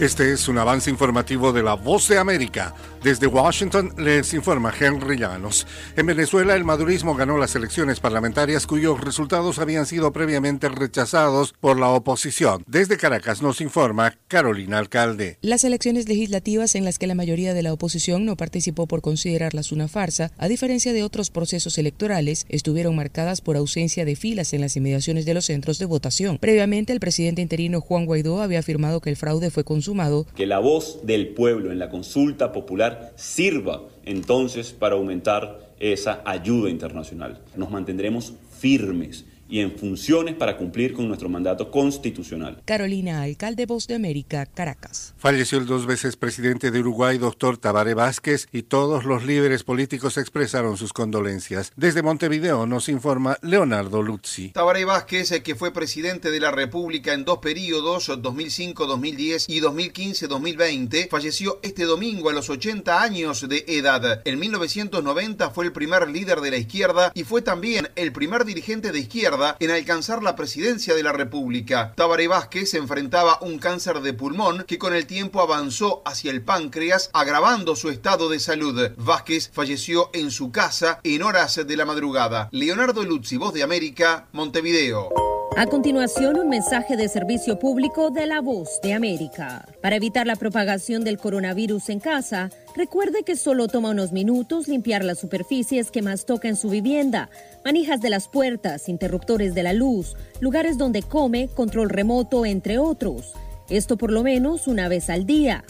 Este 0.00 0.32
es 0.32 0.48
un 0.48 0.58
avance 0.58 0.90
informativo 0.90 1.52
de 1.52 1.62
La 1.62 1.74
Voz 1.74 2.08
de 2.08 2.18
América. 2.18 2.74
Desde 3.04 3.26
Washington 3.26 3.92
les 3.98 4.32
informa 4.32 4.72
Henry 4.80 5.18
Llanos. 5.18 5.66
En 5.94 6.06
Venezuela 6.06 6.54
el 6.54 6.64
madurismo 6.64 7.14
ganó 7.14 7.36
las 7.36 7.54
elecciones 7.54 8.00
parlamentarias 8.00 8.66
cuyos 8.66 8.98
resultados 8.98 9.58
habían 9.58 9.84
sido 9.84 10.10
previamente 10.10 10.70
rechazados 10.70 11.52
por 11.60 11.78
la 11.78 11.90
oposición. 11.90 12.64
Desde 12.66 12.96
Caracas 12.96 13.42
nos 13.42 13.60
informa 13.60 14.16
Carolina 14.26 14.78
Alcalde. 14.78 15.36
Las 15.42 15.64
elecciones 15.64 16.08
legislativas 16.08 16.74
en 16.76 16.86
las 16.86 16.98
que 16.98 17.06
la 17.06 17.14
mayoría 17.14 17.52
de 17.52 17.62
la 17.62 17.74
oposición 17.74 18.24
no 18.24 18.38
participó 18.38 18.86
por 18.86 19.02
considerarlas 19.02 19.70
una 19.70 19.86
farsa, 19.86 20.32
a 20.38 20.48
diferencia 20.48 20.94
de 20.94 21.02
otros 21.02 21.28
procesos 21.28 21.76
electorales, 21.76 22.46
estuvieron 22.48 22.96
marcadas 22.96 23.42
por 23.42 23.58
ausencia 23.58 24.06
de 24.06 24.16
filas 24.16 24.54
en 24.54 24.62
las 24.62 24.78
inmediaciones 24.78 25.26
de 25.26 25.34
los 25.34 25.44
centros 25.44 25.78
de 25.78 25.84
votación. 25.84 26.38
Previamente 26.38 26.94
el 26.94 27.00
presidente 27.00 27.42
interino 27.42 27.82
Juan 27.82 28.06
Guaidó 28.06 28.40
había 28.40 28.60
afirmado 28.60 29.02
que 29.02 29.10
el 29.10 29.16
fraude 29.16 29.50
fue 29.50 29.62
consumado. 29.62 30.26
Que 30.34 30.46
la 30.46 30.58
voz 30.58 31.00
del 31.04 31.34
pueblo 31.34 31.70
en 31.70 31.78
la 31.78 31.90
consulta 31.90 32.50
popular 32.50 32.93
sirva 33.16 33.82
entonces 34.04 34.72
para 34.72 34.94
aumentar 34.94 35.74
esa 35.80 36.22
ayuda 36.24 36.70
internacional. 36.70 37.40
Nos 37.56 37.70
mantendremos 37.70 38.34
firmes 38.58 39.26
y 39.48 39.60
en 39.60 39.76
funciones 39.76 40.34
para 40.34 40.56
cumplir 40.56 40.94
con 40.94 41.06
nuestro 41.08 41.28
mandato 41.28 41.70
constitucional. 41.70 42.62
Carolina, 42.64 43.22
alcalde 43.22 43.66
Voz 43.66 43.86
de 43.86 43.94
América, 43.94 44.46
Caracas. 44.46 45.14
Falleció 45.16 45.58
el 45.58 45.66
dos 45.66 45.86
veces 45.86 46.16
presidente 46.16 46.70
de 46.70 46.80
Uruguay, 46.80 47.18
doctor 47.18 47.58
Tabaré 47.58 47.94
Vázquez, 47.94 48.48
y 48.52 48.62
todos 48.62 49.04
los 49.04 49.24
líderes 49.24 49.64
políticos 49.64 50.16
expresaron 50.16 50.76
sus 50.76 50.92
condolencias. 50.92 51.72
Desde 51.76 52.02
Montevideo 52.02 52.66
nos 52.66 52.88
informa 52.88 53.38
Leonardo 53.42 54.02
Luzzi. 54.02 54.50
Tabaré 54.50 54.84
Vázquez, 54.84 55.42
que 55.42 55.54
fue 55.54 55.72
presidente 55.72 56.30
de 56.30 56.40
la 56.40 56.50
República 56.50 57.12
en 57.12 57.24
dos 57.24 57.38
periodos, 57.38 58.08
2005-2010 58.08 59.46
y 59.48 59.60
2015-2020, 59.60 61.08
falleció 61.08 61.60
este 61.62 61.84
domingo 61.84 62.30
a 62.30 62.32
los 62.32 62.50
80 62.50 63.02
años 63.02 63.48
de 63.48 63.64
edad. 63.68 64.22
En 64.24 64.38
1990 64.38 65.50
fue 65.50 65.66
el 65.66 65.72
primer 65.72 66.08
líder 66.08 66.40
de 66.40 66.50
la 66.50 66.56
izquierda 66.56 67.12
y 67.14 67.24
fue 67.24 67.42
también 67.42 67.88
el 67.96 68.12
primer 68.12 68.44
dirigente 68.44 68.92
de 68.92 69.00
izquierda 69.00 69.33
en 69.58 69.70
alcanzar 69.70 70.22
la 70.22 70.36
presidencia 70.36 70.94
de 70.94 71.02
la 71.02 71.12
República. 71.12 71.92
Tabaré 71.96 72.28
Vázquez 72.28 72.74
enfrentaba 72.74 73.38
un 73.40 73.58
cáncer 73.58 74.00
de 74.00 74.12
pulmón 74.12 74.64
que 74.66 74.78
con 74.78 74.94
el 74.94 75.06
tiempo 75.06 75.40
avanzó 75.40 76.02
hacia 76.04 76.30
el 76.30 76.42
páncreas, 76.42 77.10
agravando 77.12 77.74
su 77.76 77.90
estado 77.90 78.28
de 78.28 78.40
salud. 78.40 78.92
Vázquez 78.96 79.50
falleció 79.52 80.10
en 80.12 80.30
su 80.30 80.52
casa 80.52 81.00
en 81.02 81.22
horas 81.22 81.60
de 81.66 81.76
la 81.76 81.84
madrugada. 81.84 82.48
Leonardo 82.52 83.02
Luzzi, 83.02 83.36
Voz 83.36 83.54
de 83.54 83.62
América, 83.62 84.28
Montevideo. 84.32 85.33
A 85.56 85.66
continuación, 85.66 86.36
un 86.36 86.48
mensaje 86.48 86.96
de 86.96 87.08
servicio 87.08 87.60
público 87.60 88.10
de 88.10 88.26
la 88.26 88.40
Voz 88.40 88.80
de 88.82 88.92
América. 88.92 89.64
Para 89.80 89.94
evitar 89.94 90.26
la 90.26 90.34
propagación 90.34 91.04
del 91.04 91.16
coronavirus 91.16 91.90
en 91.90 92.00
casa, 92.00 92.50
recuerde 92.74 93.22
que 93.22 93.36
solo 93.36 93.68
toma 93.68 93.90
unos 93.90 94.10
minutos 94.10 94.66
limpiar 94.66 95.04
las 95.04 95.20
superficies 95.20 95.92
que 95.92 96.02
más 96.02 96.26
toca 96.26 96.48
en 96.48 96.56
su 96.56 96.70
vivienda, 96.70 97.30
manijas 97.64 98.00
de 98.00 98.10
las 98.10 98.26
puertas, 98.26 98.88
interruptores 98.88 99.54
de 99.54 99.62
la 99.62 99.72
luz, 99.72 100.16
lugares 100.40 100.76
donde 100.76 101.02
come, 101.02 101.48
control 101.54 101.88
remoto, 101.88 102.44
entre 102.44 102.78
otros. 102.78 103.32
Esto 103.70 103.96
por 103.96 104.10
lo 104.10 104.24
menos 104.24 104.66
una 104.66 104.88
vez 104.88 105.08
al 105.08 105.24
día. 105.24 105.62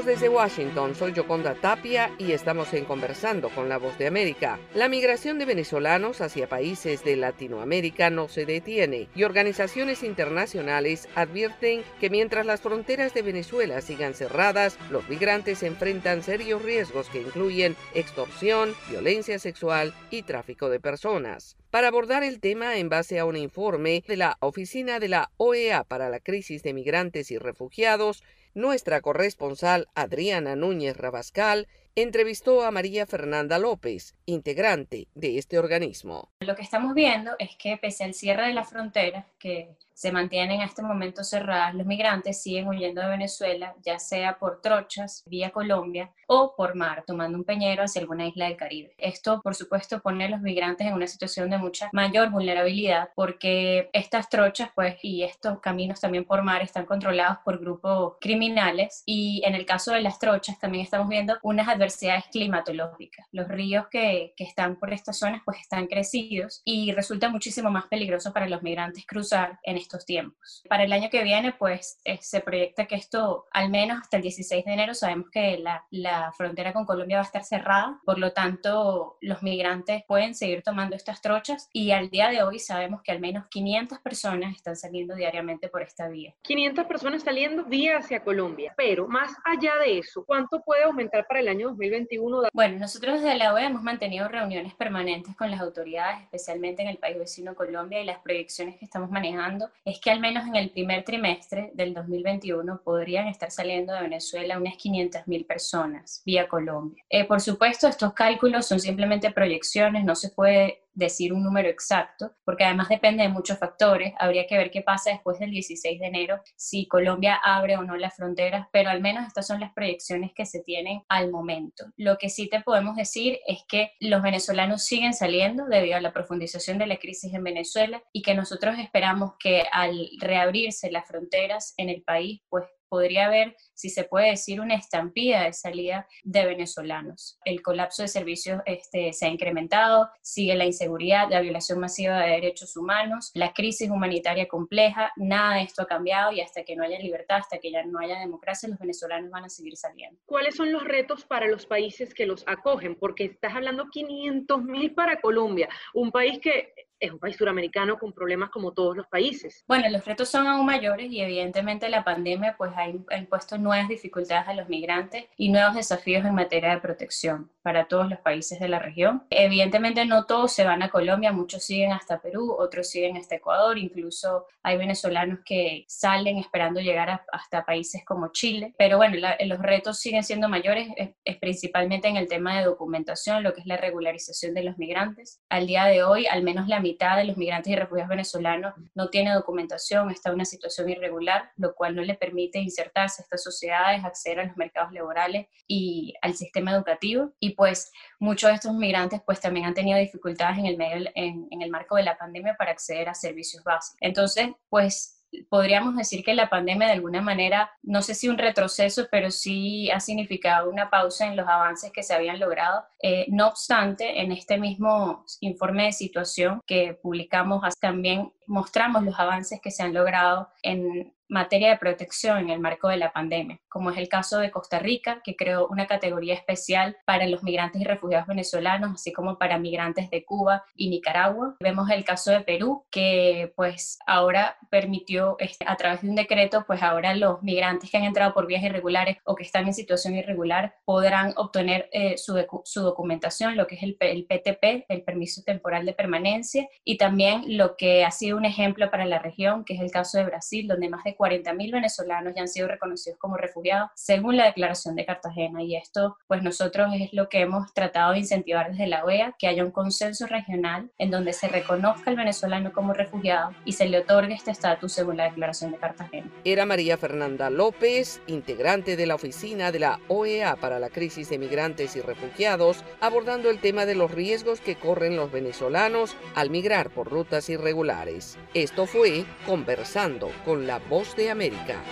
desde 0.09 0.27
Washington, 0.27 0.95
soy 0.95 1.13
Yoconda 1.13 1.53
Tapia 1.53 2.09
y 2.17 2.31
estamos 2.31 2.73
en 2.73 2.83
Conversando 2.83 3.49
con 3.49 3.69
la 3.69 3.77
Voz 3.77 3.95
de 3.99 4.07
América. 4.07 4.57
La 4.73 4.89
migración 4.89 5.37
de 5.37 5.45
venezolanos 5.45 6.19
hacia 6.19 6.49
países 6.49 7.03
de 7.03 7.15
Latinoamérica 7.15 8.09
no 8.09 8.27
se 8.27 8.47
detiene 8.47 9.07
y 9.13 9.21
organizaciones 9.21 10.01
internacionales 10.01 11.07
advierten 11.13 11.83
que 11.99 12.09
mientras 12.09 12.47
las 12.47 12.61
fronteras 12.61 13.13
de 13.13 13.21
Venezuela 13.21 13.81
sigan 13.81 14.15
cerradas, 14.15 14.79
los 14.89 15.07
migrantes 15.09 15.61
enfrentan 15.61 16.23
serios 16.23 16.63
riesgos 16.63 17.07
que 17.09 17.21
incluyen 17.21 17.75
extorsión, 17.93 18.73
violencia 18.89 19.37
sexual 19.37 19.93
y 20.09 20.23
tráfico 20.23 20.69
de 20.69 20.79
personas. 20.79 21.55
Para 21.69 21.89
abordar 21.89 22.23
el 22.23 22.39
tema 22.39 22.77
en 22.79 22.89
base 22.89 23.19
a 23.19 23.25
un 23.25 23.37
informe 23.37 24.03
de 24.07 24.17
la 24.17 24.37
Oficina 24.39 24.99
de 24.99 25.07
la 25.07 25.29
OEA 25.37 25.83
para 25.83 26.09
la 26.09 26.19
Crisis 26.19 26.63
de 26.63 26.73
Migrantes 26.73 27.29
y 27.29 27.37
Refugiados, 27.37 28.23
nuestra 28.53 29.01
corresponsal 29.01 29.87
Adriana 29.95 30.55
Núñez 30.55 30.97
Rabascal 30.97 31.67
entrevistó 32.01 32.63
a 32.63 32.71
María 32.71 33.05
Fernanda 33.05 33.59
López, 33.59 34.15
integrante 34.25 35.07
de 35.15 35.37
este 35.37 35.59
organismo. 35.59 36.29
Lo 36.39 36.55
que 36.55 36.61
estamos 36.61 36.93
viendo 36.93 37.31
es 37.39 37.55
que 37.55 37.77
pese 37.77 38.03
al 38.03 38.13
cierre 38.13 38.47
de 38.47 38.53
las 38.53 38.69
fronteras, 38.69 39.25
que 39.37 39.75
se 39.99 40.13
mantienen 40.13 40.61
en 40.61 40.61
este 40.61 40.81
momento 40.81 41.25
cerradas, 41.25 41.75
los 41.75 41.85
migrantes 41.85 42.41
siguen 42.41 42.69
huyendo 42.69 43.01
de 43.01 43.09
Venezuela, 43.09 43.75
ya 43.83 43.99
sea 43.99 44.39
por 44.39 44.61
trochas, 44.61 45.23
vía 45.25 45.49
Colombia, 45.49 46.13
o 46.25 46.55
por 46.55 46.75
mar, 46.75 47.03
tomando 47.05 47.37
un 47.37 47.43
peñero 47.43 47.83
hacia 47.83 47.99
alguna 47.99 48.25
isla 48.25 48.45
del 48.45 48.55
Caribe. 48.55 48.93
Esto, 48.97 49.41
por 49.41 49.55
supuesto, 49.55 49.99
pone 49.99 50.23
a 50.23 50.29
los 50.29 50.39
migrantes 50.39 50.87
en 50.87 50.93
una 50.93 51.05
situación 51.07 51.49
de 51.49 51.57
mucha 51.57 51.89
mayor 51.91 52.29
vulnerabilidad, 52.29 53.09
porque 53.13 53.89
estas 53.91 54.29
trochas, 54.29 54.69
pues, 54.73 54.95
y 55.01 55.23
estos 55.23 55.59
caminos 55.59 55.99
también 55.99 56.23
por 56.23 56.43
mar 56.43 56.61
están 56.61 56.85
controlados 56.85 57.39
por 57.43 57.59
grupos 57.59 58.13
criminales, 58.21 59.03
y 59.05 59.41
en 59.43 59.53
el 59.53 59.65
caso 59.65 59.91
de 59.91 59.99
las 59.99 60.17
trochas 60.17 60.59
también 60.59 60.85
estamos 60.85 61.09
viendo 61.09 61.37
unas 61.41 61.67
adversidades 61.67 61.88
climatológicas. 62.31 63.27
Los 63.31 63.47
ríos 63.47 63.87
que, 63.89 64.33
que 64.35 64.43
están 64.43 64.77
por 64.77 64.93
estas 64.93 65.17
zonas, 65.19 65.41
pues, 65.45 65.59
están 65.59 65.87
crecidos 65.87 66.61
y 66.65 66.91
resulta 66.91 67.29
muchísimo 67.29 67.69
más 67.69 67.87
peligroso 67.87 68.33
para 68.33 68.47
los 68.47 68.61
migrantes 68.61 69.05
cruzar 69.05 69.59
en 69.63 69.77
estos 69.77 70.05
tiempos. 70.05 70.63
Para 70.69 70.83
el 70.83 70.93
año 70.93 71.09
que 71.09 71.23
viene, 71.23 71.53
pues 71.53 71.99
eh, 72.03 72.19
se 72.21 72.41
proyecta 72.41 72.85
que 72.85 72.95
esto, 72.95 73.45
al 73.51 73.69
menos 73.69 74.01
hasta 74.01 74.17
el 74.17 74.23
16 74.23 74.65
de 74.65 74.73
enero, 74.73 74.93
sabemos 74.93 75.29
que 75.31 75.57
la, 75.57 75.85
la, 75.91 76.31
frontera 76.37 76.73
con 76.73 76.85
Colombia 76.85 77.17
va 77.17 77.23
a 77.23 77.25
estar 77.25 77.43
cerrada, 77.43 77.99
por 78.05 78.19
lo 78.19 78.31
tanto 78.33 79.17
los 79.21 79.41
migrantes 79.43 80.03
pueden 80.07 80.35
seguir 80.35 80.61
tomando 80.63 80.95
estas 80.95 81.21
trochas 81.21 81.69
y 81.73 81.91
al 81.91 82.09
día 82.09 82.29
de 82.29 82.43
hoy 82.43 82.59
sabemos 82.59 83.01
que 83.01 83.11
al 83.11 83.19
menos 83.19 83.47
500 83.49 83.99
personas 83.99 84.55
están 84.55 84.75
saliendo 84.75 85.15
diariamente 85.15 85.69
por 85.69 85.81
esta 85.81 86.07
vía. 86.07 86.33
500 86.43 86.85
personas 86.85 87.23
saliendo 87.23 87.65
vía 87.65 87.97
hacia 87.97 88.23
Colombia, 88.23 88.73
pero 88.77 89.07
más 89.07 89.33
allá 89.43 89.75
de 89.77 89.99
eso, 89.99 90.23
¿cuánto 90.25 90.61
puede 90.61 90.83
aumentar 90.83 91.25
para 91.27 91.39
el 91.39 91.47
año 91.47 91.75
2021? 91.79 92.49
Bueno, 92.53 92.77
nosotros 92.77 93.21
desde 93.21 93.37
la 93.37 93.53
OEA 93.53 93.67
hemos 93.67 93.83
mantenido 93.83 94.27
reuniones 94.27 94.75
permanentes 94.75 95.35
con 95.35 95.49
las 95.49 95.61
autoridades, 95.61 96.21
especialmente 96.21 96.81
en 96.81 96.89
el 96.89 96.97
país 96.97 97.17
vecino 97.17 97.55
Colombia, 97.55 98.01
y 98.01 98.05
las 98.05 98.19
proyecciones 98.19 98.77
que 98.77 98.85
estamos 98.85 99.09
manejando 99.09 99.69
es 99.85 99.99
que 99.99 100.11
al 100.11 100.19
menos 100.19 100.45
en 100.47 100.55
el 100.55 100.69
primer 100.69 101.03
trimestre 101.03 101.71
del 101.73 101.93
2021 101.93 102.81
podrían 102.83 103.27
estar 103.27 103.49
saliendo 103.49 103.93
de 103.93 104.01
Venezuela 104.01 104.57
unas 104.57 104.75
500.000 104.75 105.47
personas 105.47 106.21
vía 106.25 106.47
Colombia. 106.47 107.03
Eh, 107.09 107.25
por 107.25 107.39
supuesto, 107.39 107.87
estos 107.87 108.13
cálculos 108.13 108.67
son 108.67 108.79
simplemente 108.79 109.31
proyecciones, 109.31 110.03
no 110.03 110.15
se 110.15 110.29
puede 110.29 110.81
decir 110.99 111.33
un 111.33 111.43
número 111.43 111.69
exacto, 111.69 112.33
porque 112.45 112.65
además 112.65 112.89
depende 112.89 113.23
de 113.23 113.29
muchos 113.29 113.57
factores. 113.57 114.13
Habría 114.19 114.45
que 114.45 114.57
ver 114.57 114.69
qué 114.69 114.81
pasa 114.81 115.11
después 115.11 115.39
del 115.39 115.51
16 115.51 115.99
de 115.99 116.05
enero, 116.05 116.41
si 116.55 116.87
Colombia 116.87 117.39
abre 117.43 117.77
o 117.77 117.83
no 117.83 117.95
las 117.97 118.15
fronteras, 118.15 118.67
pero 118.71 118.89
al 118.89 119.01
menos 119.01 119.25
estas 119.25 119.47
son 119.47 119.59
las 119.59 119.73
proyecciones 119.73 120.31
que 120.35 120.45
se 120.45 120.61
tienen 120.61 121.01
al 121.09 121.31
momento. 121.31 121.85
Lo 121.97 122.17
que 122.17 122.29
sí 122.29 122.49
te 122.49 122.61
podemos 122.61 122.95
decir 122.95 123.39
es 123.47 123.63
que 123.67 123.93
los 123.99 124.21
venezolanos 124.21 124.83
siguen 124.83 125.13
saliendo 125.13 125.65
debido 125.65 125.97
a 125.97 126.01
la 126.01 126.13
profundización 126.13 126.77
de 126.77 126.87
la 126.87 126.97
crisis 126.97 127.33
en 127.33 127.43
Venezuela 127.43 128.03
y 128.11 128.21
que 128.21 128.35
nosotros 128.35 128.77
esperamos 128.77 129.33
que 129.39 129.63
al 129.71 130.09
reabrirse 130.19 130.91
las 130.91 131.07
fronteras 131.07 131.73
en 131.77 131.89
el 131.89 132.03
país, 132.03 132.41
pues 132.49 132.65
podría 132.89 133.27
haber, 133.27 133.55
si 133.73 133.89
se 133.89 134.03
puede 134.03 134.31
decir, 134.31 134.59
una 134.59 134.75
estampida 134.75 135.43
de 135.43 135.53
salida 135.53 136.07
de 136.23 136.45
venezolanos. 136.45 137.39
El 137.45 137.61
colapso 137.61 138.01
de 138.01 138.07
servicios 138.07 138.61
este, 138.65 139.13
se 139.13 139.25
ha 139.25 139.29
incrementado, 139.29 140.09
sigue 140.21 140.55
la 140.55 140.65
inseguridad, 140.65 141.29
la 141.29 141.41
violación 141.41 141.79
masiva 141.79 142.19
de 142.21 142.31
derechos 142.31 142.75
humanos, 142.75 143.31
la 143.33 143.53
crisis 143.53 143.89
humanitaria 143.89 144.47
compleja, 144.47 145.11
nada 145.15 145.55
de 145.55 145.63
esto 145.63 145.83
ha 145.83 145.87
cambiado 145.87 146.31
y 146.31 146.41
hasta 146.41 146.63
que 146.63 146.75
no 146.75 146.83
haya 146.83 146.99
libertad, 146.99 147.37
hasta 147.37 147.59
que 147.59 147.71
ya 147.71 147.83
no 147.83 147.99
haya 147.99 148.19
democracia, 148.19 148.69
los 148.69 148.79
venezolanos 148.79 149.29
van 149.29 149.45
a 149.45 149.49
seguir 149.49 149.77
saliendo. 149.77 150.19
¿Cuáles 150.25 150.55
son 150.55 150.71
los 150.71 150.83
retos 150.83 151.25
para 151.25 151.47
los 151.47 151.65
países 151.65 152.13
que 152.13 152.25
los 152.25 152.43
acogen? 152.47 152.95
Porque 152.95 153.25
estás 153.25 153.55
hablando 153.55 153.89
500 153.89 154.63
mil 154.63 154.93
para 154.93 155.21
Colombia, 155.21 155.69
un 155.93 156.11
país 156.11 156.39
que 156.39 156.73
es 156.99 157.11
un 157.11 157.19
país 157.19 157.37
suramericano 157.37 157.97
con 157.97 158.13
problemas 158.13 158.49
como 158.49 158.73
todos 158.73 158.95
los 158.95 159.07
países. 159.07 159.63
Bueno, 159.67 159.89
los 159.89 160.05
retos 160.05 160.29
son 160.29 160.47
aún 160.47 160.65
mayores 160.65 161.11
y 161.11 161.21
evidentemente 161.21 161.89
la 161.89 162.03
pandemia 162.03 162.55
pues 162.57 162.71
ha 162.75 162.87
impuesto 163.17 163.57
nuevas 163.57 163.87
dificultades 163.87 164.47
a 164.47 164.53
los 164.53 164.69
migrantes 164.69 165.25
y 165.37 165.49
nuevos 165.49 165.75
desafíos 165.75 166.25
en 166.25 166.35
materia 166.35 166.71
de 166.71 166.81
protección 166.81 167.49
para 167.61 167.87
todos 167.87 168.09
los 168.09 168.19
países 168.19 168.59
de 168.59 168.67
la 168.67 168.79
región. 168.79 169.23
Evidentemente 169.29 170.05
no 170.05 170.25
todos 170.25 170.51
se 170.51 170.63
van 170.63 170.81
a 170.81 170.89
Colombia, 170.89 171.31
muchos 171.31 171.63
siguen 171.63 171.91
hasta 171.91 172.19
Perú, 172.19 172.55
otros 172.57 172.89
siguen 172.89 173.17
hasta 173.17 173.35
Ecuador, 173.35 173.77
incluso 173.77 174.47
hay 174.63 174.77
venezolanos 174.77 175.39
que 175.45 175.85
salen 175.87 176.37
esperando 176.37 176.79
llegar 176.79 177.21
hasta 177.31 177.65
países 177.65 178.03
como 178.05 178.31
Chile, 178.31 178.73
pero 178.77 178.97
bueno, 178.97 179.15
los 179.45 179.59
retos 179.59 179.99
siguen 179.99 180.23
siendo 180.23 180.49
mayores, 180.49 180.87
es 181.23 181.37
principalmente 181.37 182.07
en 182.07 182.17
el 182.17 182.27
tema 182.27 182.57
de 182.57 182.65
documentación, 182.65 183.43
lo 183.43 183.53
que 183.53 183.61
es 183.61 183.67
la 183.67 183.77
regularización 183.77 184.53
de 184.53 184.63
los 184.63 184.77
migrantes. 184.77 185.41
Al 185.49 185.67
día 185.67 185.85
de 185.85 186.03
hoy, 186.03 186.25
al 186.27 186.43
menos 186.43 186.67
la 186.67 186.79
mitad 186.89 187.17
de 187.17 187.25
los 187.25 187.37
migrantes 187.37 187.71
y 187.71 187.75
refugiados 187.75 188.09
venezolanos 188.09 188.73
no 188.95 189.09
tiene 189.09 189.33
documentación, 189.33 190.09
está 190.09 190.29
en 190.29 190.35
una 190.35 190.45
situación 190.45 190.89
irregular, 190.89 191.51
lo 191.57 191.75
cual 191.75 191.95
no 191.95 192.01
le 192.01 192.15
permite 192.15 192.59
insertarse 192.59 193.21
a 193.21 193.23
estas 193.23 193.43
sociedades, 193.43 194.03
acceder 194.03 194.39
a 194.39 194.45
los 194.45 194.57
mercados 194.57 194.91
laborales 194.91 195.47
y 195.67 196.13
al 196.21 196.33
sistema 196.33 196.71
educativo. 196.71 197.31
Y 197.39 197.51
pues 197.51 197.91
muchos 198.19 198.49
de 198.49 198.55
estos 198.55 198.73
migrantes 198.73 199.21
pues 199.25 199.39
también 199.39 199.65
han 199.65 199.73
tenido 199.73 199.99
dificultades 199.99 200.57
en 200.57 200.65
el, 200.65 200.77
medio, 200.77 201.09
en, 201.15 201.47
en 201.51 201.61
el 201.61 201.69
marco 201.69 201.95
de 201.95 202.03
la 202.03 202.17
pandemia 202.17 202.55
para 202.57 202.71
acceder 202.71 203.07
a 203.09 203.13
servicios 203.13 203.63
básicos. 203.63 203.97
Entonces, 204.01 204.49
pues 204.69 205.18
podríamos 205.49 205.95
decir 205.95 206.23
que 206.23 206.33
la 206.33 206.49
pandemia 206.49 206.87
de 206.87 206.93
alguna 206.93 207.21
manera, 207.21 207.71
no 207.81 208.01
sé 208.01 208.15
si 208.15 208.29
un 208.29 208.37
retroceso, 208.37 209.07
pero 209.11 209.31
sí 209.31 209.89
ha 209.91 209.99
significado 209.99 210.69
una 210.69 210.89
pausa 210.89 211.27
en 211.27 211.35
los 211.35 211.47
avances 211.47 211.91
que 211.91 212.03
se 212.03 212.13
habían 212.13 212.39
logrado. 212.39 212.85
Eh, 213.01 213.25
no 213.29 213.47
obstante, 213.47 214.21
en 214.21 214.31
este 214.31 214.57
mismo 214.57 215.25
informe 215.39 215.85
de 215.85 215.91
situación 215.93 216.61
que 216.65 216.93
publicamos, 217.01 217.61
también 217.79 218.31
mostramos 218.47 219.03
los 219.03 219.19
avances 219.19 219.59
que 219.61 219.71
se 219.71 219.83
han 219.83 219.93
logrado 219.93 220.49
en 220.63 221.13
materia 221.29 221.69
de 221.69 221.77
protección 221.77 222.39
en 222.39 222.49
el 222.49 222.59
marco 222.59 222.89
de 222.89 222.97
la 222.97 223.13
pandemia, 223.13 223.59
como 223.69 223.91
es 223.91 223.97
el 223.97 224.09
caso 224.09 224.39
de 224.39 224.51
Costa 224.51 224.79
Rica, 224.79 225.21
que 225.23 225.35
creó 225.35 225.67
una 225.67 225.87
categoría 225.87 226.33
especial 226.33 226.97
para 227.05 227.27
los 227.27 227.43
migrantes 227.43 227.81
y 227.81 227.85
refugiados 227.85 228.27
venezolanos, 228.27 228.93
así 228.95 229.13
como 229.13 229.37
para 229.37 229.59
migrantes 229.59 230.09
de 230.09 230.25
Cuba 230.25 230.63
y 230.75 230.89
Nicaragua. 230.89 231.55
Vemos 231.59 231.89
el 231.91 232.03
caso 232.03 232.31
de 232.31 232.41
Perú, 232.41 232.83
que 232.89 233.53
pues 233.55 233.99
ahora 234.05 234.57
permitió 234.69 235.35
este, 235.39 235.65
a 235.67 235.77
través 235.77 236.01
de 236.01 236.09
un 236.09 236.15
decreto, 236.15 236.65
pues 236.65 236.81
ahora 236.81 237.15
los 237.15 237.41
migrantes 237.43 237.89
que 237.91 237.97
han 237.97 238.03
entrado 238.03 238.33
por 238.33 238.47
vías 238.47 238.63
irregulares 238.63 239.17
o 239.23 239.35
que 239.35 239.43
están 239.43 239.67
en 239.67 239.73
situación 239.73 240.15
irregular 240.15 240.75
podrán 240.83 241.33
obtener 241.37 241.89
eh, 241.91 242.17
su, 242.17 242.43
su, 242.65 242.81
documentación, 242.81 243.55
lo 243.55 243.67
que 243.67 243.75
es 243.75 243.83
el, 243.83 243.97
el 243.99 244.25
PTP, 244.25 244.85
el 244.89 245.03
permiso 245.03 245.43
temporal 245.43 245.85
de 245.85 245.93
permanencia, 245.93 246.67
y 246.83 246.97
también 246.97 247.57
lo 247.57 247.75
que 247.77 248.03
ha 248.03 248.11
sido 248.11 248.37
un 248.37 248.45
ejemplo 248.45 248.89
para 248.89 249.05
la 249.05 249.19
región, 249.19 249.63
que 249.63 249.75
es 249.75 249.81
el 249.81 249.91
caso 249.91 250.17
de 250.17 250.25
Brasil, 250.25 250.67
donde 250.67 250.89
más 250.89 251.03
de 251.03 251.15
40.000 251.19 251.71
venezolanos 251.73 252.33
ya 252.33 252.41
han 252.41 252.47
sido 252.47 252.69
reconocidos 252.69 253.19
como 253.19 253.35
refugiados 253.35 253.91
según 253.93 254.37
la 254.37 254.45
declaración 254.45 254.95
de 254.95 255.05
Cartagena. 255.05 255.61
Y 255.61 255.75
esto, 255.75 256.17
pues 256.27 256.41
nosotros 256.41 256.91
es 256.97 257.13
lo 257.13 257.27
que 257.27 257.41
hemos 257.41 257.73
tratado 257.73 258.13
de 258.13 258.19
incentivar 258.19 258.71
desde 258.71 258.87
la 258.87 259.03
OEA, 259.03 259.35
que 259.37 259.47
haya 259.47 259.65
un 259.65 259.71
consenso 259.71 260.25
regional 260.27 260.89
en 260.97 261.11
donde 261.11 261.33
se 261.33 261.49
reconozca 261.49 262.09
al 262.09 262.15
venezolano 262.15 262.71
como 262.71 262.93
refugiado 262.93 263.51
y 263.65 263.73
se 263.73 263.87
le 263.87 263.99
otorgue 263.99 264.33
este 264.33 264.51
estatus 264.51 264.93
según 264.93 265.17
la 265.17 265.25
declaración 265.25 265.71
de 265.71 265.77
Cartagena. 265.77 266.31
Era 266.45 266.65
María 266.65 266.97
Fernanda 266.97 267.49
López, 267.49 268.21
integrante 268.27 268.95
de 268.95 269.05
la 269.05 269.15
oficina 269.15 269.71
de 269.71 269.79
la 269.79 269.99
OEA 270.07 270.55
para 270.55 270.79
la 270.79 270.89
crisis 270.89 271.29
de 271.29 271.37
migrantes 271.37 271.97
y 271.97 272.01
refugiados, 272.01 272.85
abordando 273.01 273.49
el 273.49 273.59
tema 273.59 273.85
de 273.85 273.95
los 273.95 274.11
riesgos 274.11 274.61
que 274.61 274.75
corren 274.75 275.17
los 275.17 275.31
venezolanos 275.31 276.15
al 276.35 276.49
migrar 276.49 276.89
por 276.89 277.09
rutas 277.09 277.49
irregulares. 277.49 278.37
Esto 278.53 278.85
fue 278.85 279.25
Conversando 279.45 280.31
con 280.45 280.65
la 280.65 280.79
Voz 280.79 281.08
de 281.15 281.29
América. 281.29 281.83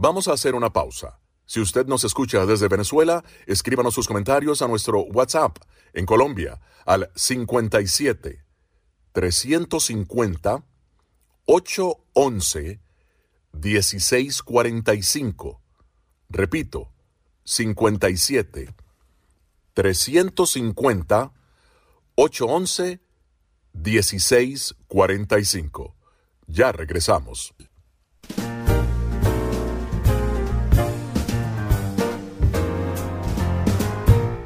Vamos 0.00 0.28
a 0.28 0.32
hacer 0.32 0.54
una 0.54 0.72
pausa. 0.72 1.18
Si 1.44 1.60
usted 1.60 1.86
nos 1.86 2.04
escucha 2.04 2.46
desde 2.46 2.68
Venezuela, 2.68 3.24
escríbanos 3.46 3.94
sus 3.94 4.06
comentarios 4.06 4.62
a 4.62 4.68
nuestro 4.68 5.00
WhatsApp 5.00 5.58
en 5.92 6.06
Colombia 6.06 6.60
al 6.86 7.10
57 7.14 8.44
350 9.12 10.64
811 11.46 12.80
1645. 13.52 15.62
Repito, 16.30 16.88
57 17.44 18.74
350 19.74 21.30
811 22.16 23.00
1645. 23.72 25.94
Ya 26.46 26.72
regresamos. 26.72 27.52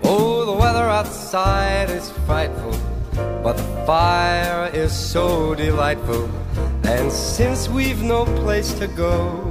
Oh, 0.05 0.45
the 0.45 0.53
weather 0.53 0.89
outside 0.89 1.91
is 1.91 2.11
frightful. 2.27 2.77
But 3.43 3.57
the 3.57 3.85
fire 3.87 4.71
is 4.73 4.93
so 4.93 5.55
delightful, 5.55 6.31
and 6.85 7.11
since 7.11 7.69
we've 7.69 8.03
no 8.03 8.25
place 8.25 8.73
to 8.75 8.87
go, 8.87 9.51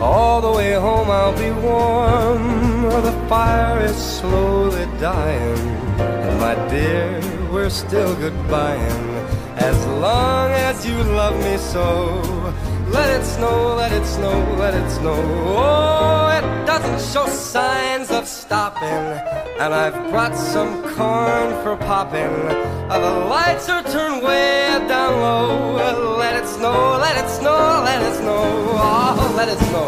all 0.00 0.40
the 0.40 0.52
way 0.52 0.72
home 0.74 1.10
I'll 1.10 1.36
be 1.36 1.50
warm. 1.50 2.82
The 3.08 3.12
fire 3.28 3.80
is 3.84 3.96
slowly 3.96 4.86
dying, 5.00 5.58
and 5.98 6.40
my 6.40 6.54
dear, 6.68 7.20
we're 7.52 7.70
still 7.70 8.14
goodbying. 8.16 9.08
As 9.56 9.86
long 9.86 10.50
as 10.52 10.86
you 10.86 10.96
love 11.02 11.36
me 11.44 11.56
so, 11.58 12.22
let 12.90 13.08
it 13.20 13.24
snow, 13.24 13.74
let 13.74 13.92
it 13.92 14.06
snow, 14.06 14.36
let 14.58 14.74
it 14.74 14.88
snow. 14.90 15.20
Oh, 15.56 16.28
it 16.38 16.66
doesn't 16.66 17.00
show 17.12 17.26
signs 17.26 18.10
of 18.10 18.26
stopping. 18.26 19.04
And 19.60 19.74
I've 19.74 20.10
brought 20.10 20.34
some 20.34 20.82
corn 20.94 21.48
for 21.62 21.76
popping. 21.76 22.32
The 22.88 23.26
lights 23.28 23.68
are 23.68 23.82
turned 23.82 24.22
way 24.22 24.78
down 24.88 25.20
low. 25.20 26.16
Let 26.16 26.42
it 26.42 26.47
snow, 26.58 26.98
let 27.00 27.16
it 27.22 27.30
snow, 27.30 27.82
let 27.84 28.02
it 28.02 28.14
snow. 28.16 28.42
Oh, 28.80 29.34
let 29.36 29.48
it 29.48 29.58
snow. 29.68 29.86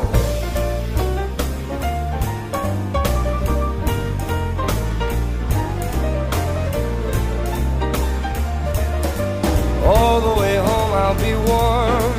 All 9.84 10.20
the 10.20 10.34
way 10.40 10.56
home 10.68 10.92
I'll 11.02 11.20
be 11.26 11.34
warm. 11.50 12.14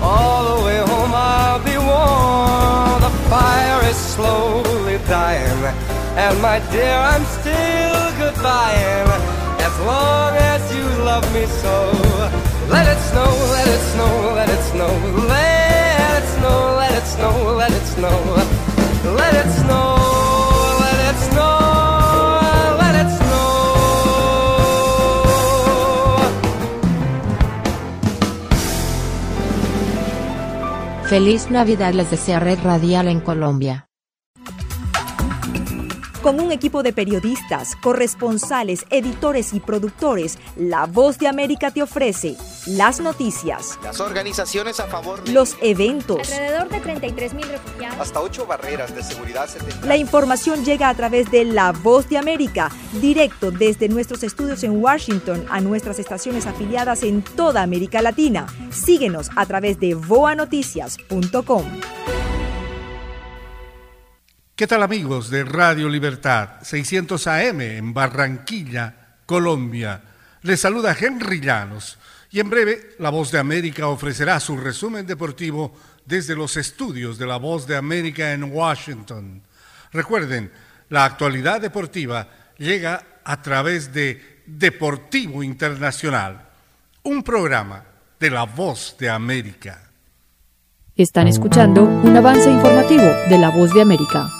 All 0.00 0.42
the 0.52 0.64
way 0.64 0.78
home 0.90 1.12
I'll 1.14 1.62
be 1.70 1.76
warm. 1.90 3.00
The 3.06 3.12
fire 3.30 3.80
is 3.90 3.96
slowly 3.96 4.98
dying. 5.08 5.62
And 6.24 6.40
my 6.40 6.58
dear, 6.70 6.96
I'm 7.12 7.24
still 7.38 8.04
goodbying. 8.20 9.10
As 9.68 9.74
long 9.80 10.36
as 10.52 10.62
you 10.74 10.84
love 11.04 11.26
me 11.34 11.46
so. 11.62 12.45
Let 12.68 12.86
it 12.88 12.98
snow, 13.10 13.30
let 13.52 13.68
it 13.68 13.80
snow, 13.92 14.34
let 14.34 14.48
it 14.48 14.62
snow. 14.72 14.90
Let 15.28 16.22
it 16.22 16.26
snow, 16.36 16.76
let 16.76 16.92
it 16.92 17.06
snow, 17.06 17.56
let 17.56 17.70
it 17.70 17.86
snow. 17.86 18.18
Let 19.16 19.34
it 19.34 19.50
snow, 19.60 19.96
let 20.80 20.98
it 21.10 21.18
snow, 21.30 22.76
let 22.80 22.94
it 23.02 23.10
snow. 23.18 23.46
Feliz 31.08 31.50
Navidad 31.50 31.94
les 31.94 32.10
desea 32.10 32.40
Red 32.40 32.58
Radial 32.64 33.06
en 33.08 33.20
Colombia. 33.20 33.86
Con 36.26 36.40
un 36.40 36.50
equipo 36.50 36.82
de 36.82 36.92
periodistas, 36.92 37.76
corresponsales, 37.76 38.84
editores 38.90 39.52
y 39.52 39.60
productores, 39.60 40.40
La 40.56 40.86
Voz 40.86 41.20
de 41.20 41.28
América 41.28 41.70
te 41.70 41.84
ofrece 41.84 42.34
las 42.66 42.98
noticias, 42.98 43.78
Las 43.84 44.00
organizaciones 44.00 44.80
a 44.80 44.88
favor 44.88 45.22
de 45.22 45.30
los 45.30 45.56
eventos. 45.62 46.28
Alrededor 46.32 46.68
de 46.68 46.80
33 46.80 47.32
mil 47.32 47.46
refugiados. 47.46 48.00
hasta 48.00 48.20
ocho 48.20 48.44
barreras 48.44 48.92
de 48.92 49.04
seguridad. 49.04 49.48
La 49.84 49.96
información 49.96 50.64
llega 50.64 50.88
a 50.88 50.94
través 50.94 51.30
de 51.30 51.44
La 51.44 51.70
Voz 51.70 52.08
de 52.08 52.18
América, 52.18 52.72
directo 53.00 53.52
desde 53.52 53.88
nuestros 53.88 54.24
estudios 54.24 54.64
en 54.64 54.82
Washington 54.82 55.46
a 55.48 55.60
nuestras 55.60 56.00
estaciones 56.00 56.48
afiliadas 56.48 57.04
en 57.04 57.22
toda 57.22 57.62
América 57.62 58.02
Latina. 58.02 58.48
Síguenos 58.72 59.30
a 59.36 59.46
través 59.46 59.78
de 59.78 59.94
voanoticias.com. 59.94 61.62
¿Qué 64.56 64.66
tal 64.66 64.82
amigos 64.82 65.28
de 65.28 65.44
Radio 65.44 65.86
Libertad 65.86 66.62
600 66.62 67.26
AM 67.26 67.60
en 67.60 67.92
Barranquilla, 67.92 69.18
Colombia? 69.26 70.00
Les 70.40 70.58
saluda 70.58 70.96
Henry 70.98 71.42
Llanos 71.42 71.98
y 72.30 72.40
en 72.40 72.48
breve 72.48 72.94
La 72.98 73.10
Voz 73.10 73.30
de 73.30 73.38
América 73.38 73.88
ofrecerá 73.88 74.40
su 74.40 74.56
resumen 74.56 75.06
deportivo 75.06 75.74
desde 76.06 76.34
los 76.34 76.56
estudios 76.56 77.18
de 77.18 77.26
La 77.26 77.36
Voz 77.36 77.66
de 77.66 77.76
América 77.76 78.32
en 78.32 78.44
Washington. 78.44 79.42
Recuerden, 79.92 80.50
la 80.88 81.04
actualidad 81.04 81.60
deportiva 81.60 82.26
llega 82.56 83.04
a 83.24 83.42
través 83.42 83.92
de 83.92 84.40
Deportivo 84.46 85.42
Internacional, 85.42 86.48
un 87.02 87.22
programa 87.22 87.84
de 88.18 88.30
La 88.30 88.44
Voz 88.44 88.96
de 88.98 89.10
América. 89.10 89.82
Están 90.96 91.28
escuchando 91.28 91.82
un 91.82 92.16
avance 92.16 92.50
informativo 92.50 93.04
de 93.28 93.36
La 93.36 93.50
Voz 93.50 93.74
de 93.74 93.82
América. 93.82 94.30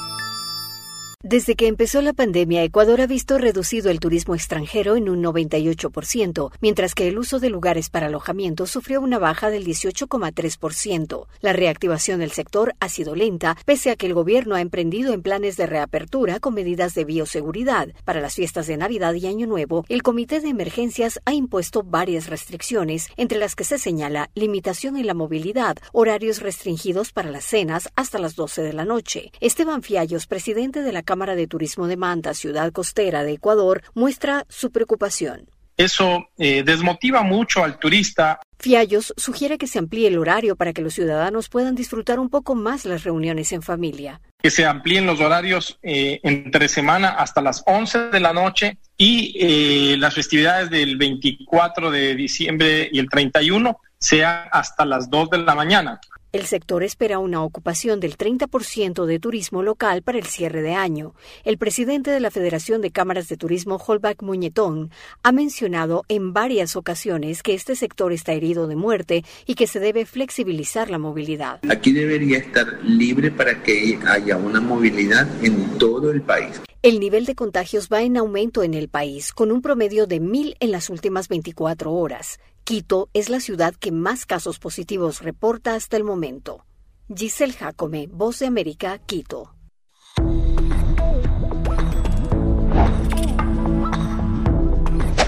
Desde 1.28 1.56
que 1.56 1.66
empezó 1.66 2.02
la 2.02 2.12
pandemia, 2.12 2.62
Ecuador 2.62 3.00
ha 3.00 3.08
visto 3.08 3.36
reducido 3.36 3.90
el 3.90 3.98
turismo 3.98 4.36
extranjero 4.36 4.94
en 4.94 5.08
un 5.08 5.24
98%, 5.24 6.52
mientras 6.60 6.94
que 6.94 7.08
el 7.08 7.18
uso 7.18 7.40
de 7.40 7.50
lugares 7.50 7.90
para 7.90 8.06
alojamiento 8.06 8.64
sufrió 8.66 9.00
una 9.00 9.18
baja 9.18 9.50
del 9.50 9.66
18,3%. 9.66 11.26
La 11.40 11.52
reactivación 11.52 12.20
del 12.20 12.30
sector 12.30 12.76
ha 12.78 12.88
sido 12.88 13.16
lenta, 13.16 13.56
pese 13.64 13.90
a 13.90 13.96
que 13.96 14.06
el 14.06 14.14
gobierno 14.14 14.54
ha 14.54 14.60
emprendido 14.60 15.12
en 15.12 15.22
planes 15.22 15.56
de 15.56 15.66
reapertura 15.66 16.38
con 16.38 16.54
medidas 16.54 16.94
de 16.94 17.04
bioseguridad. 17.04 17.88
Para 18.04 18.20
las 18.20 18.36
fiestas 18.36 18.68
de 18.68 18.76
Navidad 18.76 19.12
y 19.14 19.26
Año 19.26 19.48
Nuevo, 19.48 19.84
el 19.88 20.04
Comité 20.04 20.38
de 20.38 20.50
Emergencias 20.50 21.18
ha 21.24 21.32
impuesto 21.32 21.82
varias 21.82 22.28
restricciones, 22.28 23.08
entre 23.16 23.40
las 23.40 23.56
que 23.56 23.64
se 23.64 23.78
señala 23.78 24.30
limitación 24.36 24.96
en 24.96 25.08
la 25.08 25.14
movilidad, 25.14 25.76
horarios 25.90 26.40
restringidos 26.40 27.10
para 27.10 27.32
las 27.32 27.44
cenas 27.44 27.90
hasta 27.96 28.20
las 28.20 28.36
12 28.36 28.62
de 28.62 28.72
la 28.72 28.84
noche. 28.84 29.32
Esteban 29.40 29.82
Fiallos, 29.82 30.28
presidente 30.28 30.82
de 30.82 30.92
la 30.92 31.02
Cámara 31.02 31.15
de 31.16 31.46
Turismo 31.46 31.86
de 31.86 31.96
Manta, 31.96 32.34
ciudad 32.34 32.70
costera 32.72 33.24
de 33.24 33.32
Ecuador, 33.32 33.82
muestra 33.94 34.44
su 34.48 34.70
preocupación. 34.70 35.48
Eso 35.76 36.28
eh, 36.38 36.62
desmotiva 36.62 37.22
mucho 37.22 37.62
al 37.62 37.78
turista. 37.78 38.40
Fiallos 38.58 39.12
sugiere 39.16 39.58
que 39.58 39.66
se 39.66 39.78
amplíe 39.78 40.08
el 40.08 40.18
horario 40.18 40.56
para 40.56 40.72
que 40.72 40.80
los 40.80 40.94
ciudadanos 40.94 41.48
puedan 41.48 41.74
disfrutar 41.74 42.18
un 42.18 42.30
poco 42.30 42.54
más 42.54 42.86
las 42.86 43.04
reuniones 43.04 43.52
en 43.52 43.62
familia. 43.62 44.20
Que 44.42 44.50
se 44.50 44.64
amplíen 44.64 45.06
los 45.06 45.20
horarios 45.20 45.78
eh, 45.82 46.20
entre 46.22 46.68
semana 46.68 47.10
hasta 47.10 47.42
las 47.42 47.62
11 47.66 48.10
de 48.10 48.20
la 48.20 48.32
noche 48.32 48.78
y 48.96 49.36
eh, 49.38 49.96
las 49.98 50.14
festividades 50.14 50.70
del 50.70 50.96
24 50.96 51.90
de 51.90 52.14
diciembre 52.14 52.88
y 52.90 52.98
el 52.98 53.08
31 53.10 53.78
sean 53.98 54.48
hasta 54.52 54.84
las 54.84 55.10
2 55.10 55.30
de 55.30 55.38
la 55.38 55.54
mañana. 55.54 56.00
El 56.36 56.44
sector 56.44 56.82
espera 56.82 57.18
una 57.18 57.42
ocupación 57.42 57.98
del 57.98 58.18
30% 58.18 59.06
de 59.06 59.18
turismo 59.18 59.62
local 59.62 60.02
para 60.02 60.18
el 60.18 60.26
cierre 60.26 60.60
de 60.60 60.74
año. 60.74 61.14
El 61.44 61.56
presidente 61.56 62.10
de 62.10 62.20
la 62.20 62.30
Federación 62.30 62.82
de 62.82 62.90
Cámaras 62.90 63.28
de 63.28 63.38
Turismo, 63.38 63.76
Holbach 63.76 64.20
Muñetón, 64.20 64.90
ha 65.22 65.32
mencionado 65.32 66.04
en 66.10 66.34
varias 66.34 66.76
ocasiones 66.76 67.42
que 67.42 67.54
este 67.54 67.74
sector 67.74 68.12
está 68.12 68.34
herido 68.34 68.66
de 68.66 68.76
muerte 68.76 69.24
y 69.46 69.54
que 69.54 69.66
se 69.66 69.80
debe 69.80 70.04
flexibilizar 70.04 70.90
la 70.90 70.98
movilidad. 70.98 71.58
Aquí 71.70 71.92
debería 71.92 72.36
estar 72.36 72.80
libre 72.82 73.30
para 73.30 73.62
que 73.62 73.98
haya 74.06 74.36
una 74.36 74.60
movilidad 74.60 75.26
en 75.42 75.78
todo 75.78 76.10
el 76.10 76.20
país. 76.20 76.60
El 76.82 77.00
nivel 77.00 77.24
de 77.24 77.34
contagios 77.34 77.88
va 77.90 78.02
en 78.02 78.18
aumento 78.18 78.62
en 78.62 78.74
el 78.74 78.90
país, 78.90 79.32
con 79.32 79.50
un 79.50 79.62
promedio 79.62 80.06
de 80.06 80.20
mil 80.20 80.54
en 80.60 80.70
las 80.70 80.90
últimas 80.90 81.28
24 81.28 81.94
horas. 81.94 82.38
Quito 82.66 83.10
es 83.14 83.28
la 83.28 83.38
ciudad 83.38 83.74
que 83.76 83.92
más 83.92 84.26
casos 84.26 84.58
positivos 84.58 85.22
reporta 85.22 85.76
hasta 85.76 85.96
el 85.96 86.02
momento. 86.02 86.66
Giselle 87.14 87.52
Jacome, 87.52 88.08
Voz 88.10 88.40
de 88.40 88.46
América, 88.46 88.98
Quito. 88.98 89.54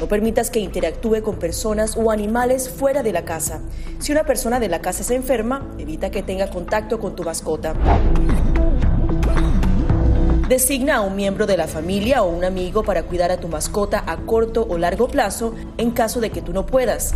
No 0.01 0.09
permitas 0.09 0.51
que 0.51 0.59
interactúe 0.59 1.23
con 1.23 1.39
personas 1.39 1.97
o 1.97 2.11
animales 2.11 2.69
fuera 2.69 3.05
de 3.05 3.13
la 3.13 3.25
casa. 3.25 3.63
Si 4.01 4.11
una 4.11 4.25
persona 4.25 4.59
de 4.59 4.69
la 4.69 4.81
casa 4.81 5.05
se 5.05 5.15
enferma, 5.15 5.65
evita 5.79 6.11
que 6.11 6.25
tenga 6.25 6.51
contacto 6.51 6.99
con 6.99 7.15
tu 7.15 7.23
mascota. 7.23 7.77
Designa 10.49 10.97
a 10.97 11.01
un 11.03 11.15
miembro 11.15 11.47
de 11.47 11.59
la 11.59 11.67
familia 11.67 12.23
o 12.23 12.31
un 12.31 12.43
amigo 12.43 12.83
para 12.83 13.03
cuidar 13.03 13.31
a 13.31 13.37
tu 13.37 13.49
mascota 13.49 14.03
a 14.07 14.17
corto 14.17 14.67
o 14.67 14.79
largo 14.79 15.07
plazo 15.07 15.55
en 15.77 15.91
caso 15.91 16.21
de 16.21 16.31
que 16.31 16.41
tú 16.41 16.55
no 16.55 16.65
puedas. 16.65 17.13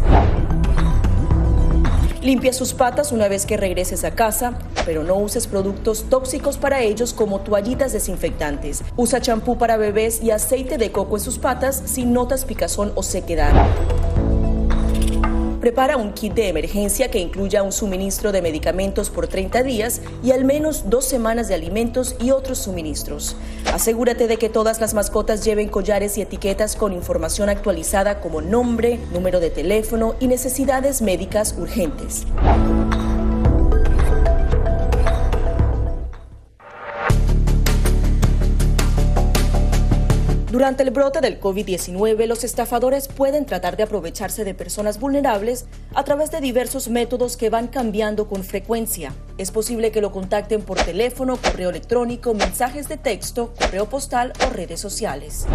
Limpia 2.20 2.52
sus 2.52 2.74
patas 2.74 3.10
una 3.10 3.28
vez 3.28 3.46
que 3.46 3.56
regreses 3.56 4.04
a 4.04 4.10
casa, 4.10 4.58
pero 4.84 5.02
no 5.02 5.14
uses 5.14 5.46
productos 5.46 6.10
tóxicos 6.10 6.58
para 6.58 6.82
ellos 6.82 7.14
como 7.14 7.40
toallitas 7.40 7.94
desinfectantes. 7.94 8.84
Usa 8.96 9.22
champú 9.22 9.56
para 9.56 9.78
bebés 9.78 10.22
y 10.22 10.30
aceite 10.30 10.76
de 10.76 10.92
coco 10.92 11.16
en 11.16 11.22
sus 11.22 11.38
patas 11.38 11.82
si 11.86 12.04
notas 12.04 12.44
picazón 12.44 12.92
o 12.96 13.02
sequedad. 13.02 13.54
Prepara 15.62 15.96
un 15.96 16.12
kit 16.12 16.34
de 16.34 16.48
emergencia 16.48 17.08
que 17.08 17.20
incluya 17.20 17.62
un 17.62 17.70
suministro 17.70 18.32
de 18.32 18.42
medicamentos 18.42 19.10
por 19.10 19.28
30 19.28 19.62
días 19.62 20.00
y 20.24 20.32
al 20.32 20.44
menos 20.44 20.90
dos 20.90 21.04
semanas 21.04 21.46
de 21.46 21.54
alimentos 21.54 22.16
y 22.18 22.32
otros 22.32 22.58
suministros. 22.58 23.36
Asegúrate 23.72 24.26
de 24.26 24.38
que 24.38 24.48
todas 24.48 24.80
las 24.80 24.92
mascotas 24.92 25.44
lleven 25.44 25.68
collares 25.68 26.18
y 26.18 26.22
etiquetas 26.22 26.74
con 26.74 26.92
información 26.92 27.48
actualizada 27.48 28.18
como 28.18 28.40
nombre, 28.40 28.98
número 29.12 29.38
de 29.38 29.50
teléfono 29.50 30.16
y 30.18 30.26
necesidades 30.26 31.00
médicas 31.00 31.54
urgentes. 31.56 32.26
Durante 40.62 40.84
el 40.84 40.92
brote 40.92 41.20
del 41.20 41.40
COVID-19, 41.40 42.24
los 42.28 42.44
estafadores 42.44 43.08
pueden 43.08 43.46
tratar 43.46 43.76
de 43.76 43.82
aprovecharse 43.82 44.44
de 44.44 44.54
personas 44.54 45.00
vulnerables 45.00 45.66
a 45.92 46.04
través 46.04 46.30
de 46.30 46.40
diversos 46.40 46.86
métodos 46.88 47.36
que 47.36 47.50
van 47.50 47.66
cambiando 47.66 48.28
con 48.28 48.44
frecuencia. 48.44 49.12
Es 49.38 49.50
posible 49.50 49.90
que 49.90 50.00
lo 50.00 50.12
contacten 50.12 50.62
por 50.62 50.76
teléfono, 50.76 51.36
correo 51.36 51.70
electrónico, 51.70 52.32
mensajes 52.34 52.88
de 52.88 52.96
texto, 52.96 53.52
correo 53.58 53.86
postal 53.86 54.34
o 54.46 54.50
redes 54.50 54.78
sociales. 54.78 55.48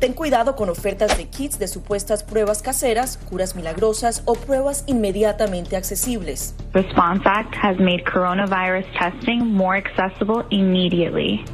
Ten 0.00 0.12
cuidado 0.12 0.56
con 0.56 0.68
ofertas 0.68 1.16
de 1.16 1.28
kits 1.28 1.56
de 1.60 1.68
supuestas 1.68 2.24
pruebas 2.24 2.62
caseras, 2.62 3.16
curas 3.16 3.54
milagrosas 3.54 4.24
o 4.24 4.34
pruebas 4.34 4.82
inmediatamente 4.88 5.76
accesibles. 5.76 6.56
Response 6.72 7.22
Act 7.26 7.54
has 7.54 7.78
made 7.78 8.02
coronavirus 8.12 8.86
testing 8.98 9.46
more 9.46 9.76
accessible 9.76 10.44
immediately. 10.50 11.44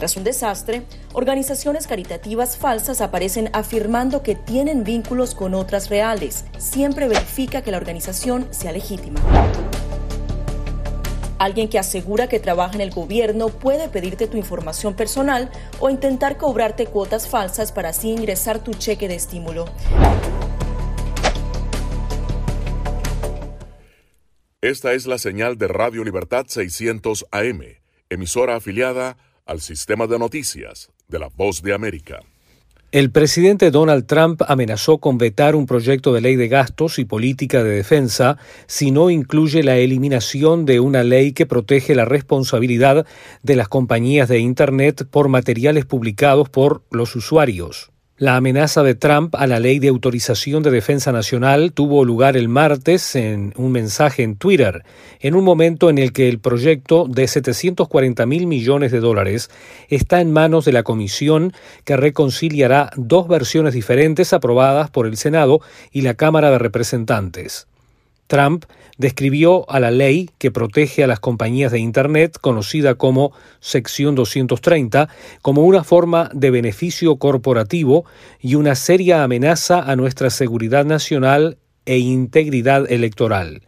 Tras 0.00 0.16
un 0.16 0.24
desastre, 0.24 0.84
organizaciones 1.12 1.86
caritativas 1.86 2.56
falsas 2.56 3.02
aparecen 3.02 3.50
afirmando 3.52 4.22
que 4.22 4.34
tienen 4.34 4.82
vínculos 4.82 5.34
con 5.34 5.52
otras 5.52 5.90
reales. 5.90 6.46
Siempre 6.56 7.06
verifica 7.06 7.60
que 7.60 7.70
la 7.70 7.76
organización 7.76 8.48
sea 8.50 8.72
legítima. 8.72 9.20
Alguien 11.38 11.68
que 11.68 11.78
asegura 11.78 12.30
que 12.30 12.40
trabaja 12.40 12.76
en 12.76 12.80
el 12.80 12.92
gobierno 12.92 13.48
puede 13.48 13.90
pedirte 13.90 14.26
tu 14.26 14.38
información 14.38 14.94
personal 14.94 15.50
o 15.80 15.90
intentar 15.90 16.38
cobrarte 16.38 16.86
cuotas 16.86 17.28
falsas 17.28 17.70
para 17.70 17.90
así 17.90 18.08
ingresar 18.08 18.64
tu 18.64 18.72
cheque 18.72 19.06
de 19.06 19.16
estímulo. 19.16 19.66
Esta 24.62 24.94
es 24.94 25.06
la 25.06 25.18
señal 25.18 25.58
de 25.58 25.68
Radio 25.68 26.04
Libertad 26.04 26.46
600 26.48 27.26
AM, 27.32 27.60
emisora 28.08 28.56
afiliada 28.56 29.18
al 29.50 29.60
sistema 29.60 30.06
de 30.06 30.16
noticias 30.16 30.90
de 31.08 31.18
la 31.18 31.28
Voz 31.28 31.60
de 31.60 31.74
América. 31.74 32.20
El 32.92 33.10
presidente 33.10 33.72
Donald 33.72 34.06
Trump 34.06 34.42
amenazó 34.46 34.98
con 34.98 35.18
vetar 35.18 35.56
un 35.56 35.66
proyecto 35.66 36.12
de 36.12 36.20
ley 36.20 36.36
de 36.36 36.46
gastos 36.46 37.00
y 37.00 37.04
política 37.04 37.64
de 37.64 37.70
defensa 37.70 38.38
si 38.68 38.92
no 38.92 39.10
incluye 39.10 39.64
la 39.64 39.76
eliminación 39.76 40.66
de 40.66 40.78
una 40.78 41.02
ley 41.02 41.32
que 41.32 41.46
protege 41.46 41.96
la 41.96 42.04
responsabilidad 42.04 43.06
de 43.42 43.56
las 43.56 43.66
compañías 43.66 44.28
de 44.28 44.38
Internet 44.38 45.08
por 45.10 45.28
materiales 45.28 45.84
publicados 45.84 46.48
por 46.48 46.84
los 46.92 47.16
usuarios. 47.16 47.90
La 48.20 48.36
amenaza 48.36 48.82
de 48.82 48.94
Trump 48.94 49.34
a 49.34 49.46
la 49.46 49.60
ley 49.60 49.78
de 49.78 49.88
autorización 49.88 50.62
de 50.62 50.70
defensa 50.70 51.10
nacional 51.10 51.72
tuvo 51.72 52.04
lugar 52.04 52.36
el 52.36 52.50
martes 52.50 53.16
en 53.16 53.54
un 53.56 53.72
mensaje 53.72 54.22
en 54.22 54.36
Twitter, 54.36 54.84
en 55.20 55.34
un 55.34 55.42
momento 55.42 55.88
en 55.88 55.96
el 55.96 56.12
que 56.12 56.28
el 56.28 56.38
proyecto 56.38 57.06
de 57.08 57.26
740 57.26 58.26
mil 58.26 58.46
millones 58.46 58.92
de 58.92 59.00
dólares 59.00 59.48
está 59.88 60.20
en 60.20 60.34
manos 60.34 60.66
de 60.66 60.72
la 60.72 60.82
comisión 60.82 61.54
que 61.84 61.96
reconciliará 61.96 62.90
dos 62.94 63.26
versiones 63.26 63.72
diferentes 63.72 64.34
aprobadas 64.34 64.90
por 64.90 65.06
el 65.06 65.16
Senado 65.16 65.62
y 65.90 66.02
la 66.02 66.12
Cámara 66.12 66.50
de 66.50 66.58
Representantes. 66.58 67.69
Trump 68.30 68.64
describió 68.96 69.68
a 69.68 69.80
la 69.80 69.90
ley 69.90 70.30
que 70.38 70.52
protege 70.52 71.02
a 71.02 71.08
las 71.08 71.18
compañías 71.18 71.72
de 71.72 71.80
Internet, 71.80 72.38
conocida 72.40 72.94
como 72.94 73.32
Sección 73.58 74.14
230, 74.14 75.08
como 75.42 75.64
una 75.64 75.82
forma 75.82 76.30
de 76.32 76.52
beneficio 76.52 77.16
corporativo 77.16 78.04
y 78.40 78.54
una 78.54 78.76
seria 78.76 79.24
amenaza 79.24 79.80
a 79.80 79.96
nuestra 79.96 80.30
seguridad 80.30 80.84
nacional 80.84 81.58
e 81.86 81.98
integridad 81.98 82.88
electoral. 82.90 83.62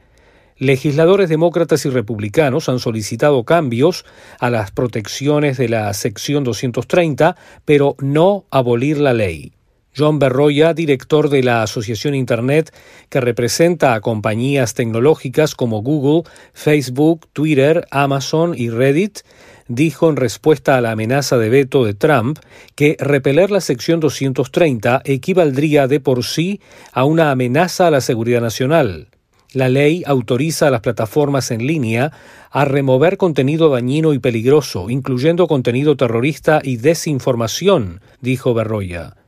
Legisladores 0.59 1.29
demócratas 1.29 1.85
y 1.85 1.91
republicanos 1.91 2.69
han 2.69 2.79
solicitado 2.79 3.43
cambios 3.43 4.05
a 4.39 4.49
las 4.49 4.71
protecciones 4.71 5.59
de 5.59 5.71
la 5.71 5.93
sección 5.93 6.45
230, 6.45 7.35
pero 7.65 7.97
no 7.99 8.45
abolir 8.53 8.99
la 8.99 9.13
ley. 9.13 9.55
John 9.97 10.19
Berroya, 10.19 10.75
director 10.75 11.29
de 11.29 11.43
la 11.43 11.63
Asociación 11.63 12.15
Internet 12.15 12.73
que 13.11 13.21
representa 13.21 13.95
a 13.95 14.01
compañías 14.01 14.75
tecnológicas 14.75 15.55
como 15.55 15.83
Google, 15.83 16.31
Facebook, 16.55 17.29
Twitter, 17.33 17.87
Amazon 17.91 18.55
y 18.57 18.71
Reddit, 18.71 19.21
dijo 19.69 20.09
en 20.09 20.17
respuesta 20.17 20.77
a 20.77 20.81
la 20.81 20.93
amenaza 20.93 21.39
de 21.39 21.49
veto 21.51 21.85
de 21.85 21.95
Trump 21.95 22.39
que 22.75 22.97
repeler 22.99 23.51
la 23.51 23.61
sección 23.61 24.01
230 24.01 25.03
equivaldría 25.05 25.87
de 25.89 26.01
por 26.01 26.25
sí 26.25 26.61
a 26.93 27.05
una 27.05 27.31
amenaza 27.31 27.87
a 27.87 27.91
la 27.91 28.01
seguridad 28.01 28.41
nacional. 28.41 29.09
La 29.53 29.69
ley 29.69 30.03
autoriza 30.07 30.69
a 30.69 30.71
las 30.71 30.81
plataformas 30.81 31.51
en 31.51 31.67
línea 31.67 32.11
a 32.51 32.65
remover 32.65 33.19
contenido 33.19 33.69
dañino 33.69 34.15
y 34.15 34.19
peligroso, 34.19 34.89
incluyendo 34.89 35.47
contenido 35.47 35.95
terrorista 35.97 36.61
y 36.63 36.79
desinformación, 36.79 38.01
dijo 38.23 38.55
Berroya. 38.55 39.22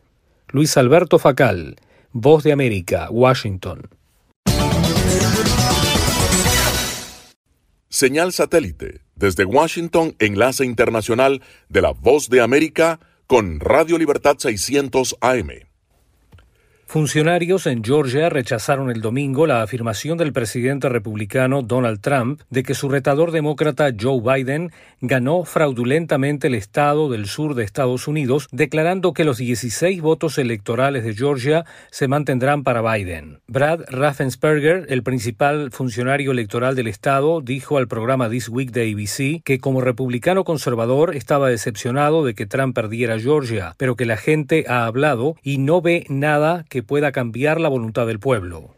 Luis 0.54 0.76
Alberto 0.76 1.18
Facal, 1.18 1.74
Voz 2.12 2.44
de 2.44 2.52
América, 2.52 3.08
Washington. 3.10 3.90
Señal 7.88 8.32
satélite 8.32 9.00
desde 9.16 9.44
Washington, 9.46 10.14
enlace 10.20 10.64
internacional 10.64 11.42
de 11.68 11.82
la 11.82 11.90
Voz 11.90 12.28
de 12.28 12.40
América 12.40 13.00
con 13.26 13.58
Radio 13.58 13.98
Libertad 13.98 14.36
600 14.38 15.16
AM. 15.20 15.73
Funcionarios 16.86 17.66
en 17.66 17.82
Georgia 17.82 18.28
rechazaron 18.28 18.90
el 18.90 19.00
domingo 19.00 19.46
la 19.46 19.62
afirmación 19.62 20.16
del 20.16 20.32
presidente 20.32 20.88
republicano 20.88 21.62
Donald 21.62 22.00
Trump 22.00 22.40
de 22.50 22.62
que 22.62 22.74
su 22.74 22.88
retador 22.88 23.32
demócrata 23.32 23.90
Joe 23.98 24.20
Biden 24.20 24.70
ganó 25.00 25.44
fraudulentamente 25.44 26.46
el 26.46 26.54
estado 26.54 27.10
del 27.10 27.26
sur 27.26 27.54
de 27.54 27.64
Estados 27.64 28.06
Unidos, 28.06 28.48
declarando 28.52 29.12
que 29.12 29.24
los 29.24 29.38
16 29.38 30.00
votos 30.02 30.38
electorales 30.38 31.04
de 31.04 31.14
Georgia 31.14 31.64
se 31.90 32.06
mantendrán 32.06 32.62
para 32.62 32.80
Biden. 32.80 33.40
Brad 33.48 33.80
Raffensperger, 33.88 34.86
el 34.88 35.02
principal 35.02 35.70
funcionario 35.72 36.30
electoral 36.32 36.76
del 36.76 36.86
estado, 36.86 37.40
dijo 37.40 37.76
al 37.76 37.88
programa 37.88 38.30
This 38.30 38.48
Week 38.48 38.70
de 38.70 38.92
ABC 38.92 39.42
que 39.42 39.58
como 39.58 39.80
republicano 39.80 40.44
conservador 40.44 41.16
estaba 41.16 41.48
decepcionado 41.48 42.24
de 42.24 42.34
que 42.34 42.46
Trump 42.46 42.74
perdiera 42.74 43.18
Georgia, 43.18 43.74
pero 43.78 43.96
que 43.96 44.06
la 44.06 44.16
gente 44.16 44.64
ha 44.68 44.86
hablado 44.86 45.34
y 45.42 45.58
no 45.58 45.82
ve 45.82 46.06
nada 46.08 46.64
que 46.68 46.73
pueda 46.82 47.12
cambiar 47.12 47.60
la 47.60 47.68
voluntad 47.68 48.06
del 48.06 48.18
pueblo. 48.18 48.74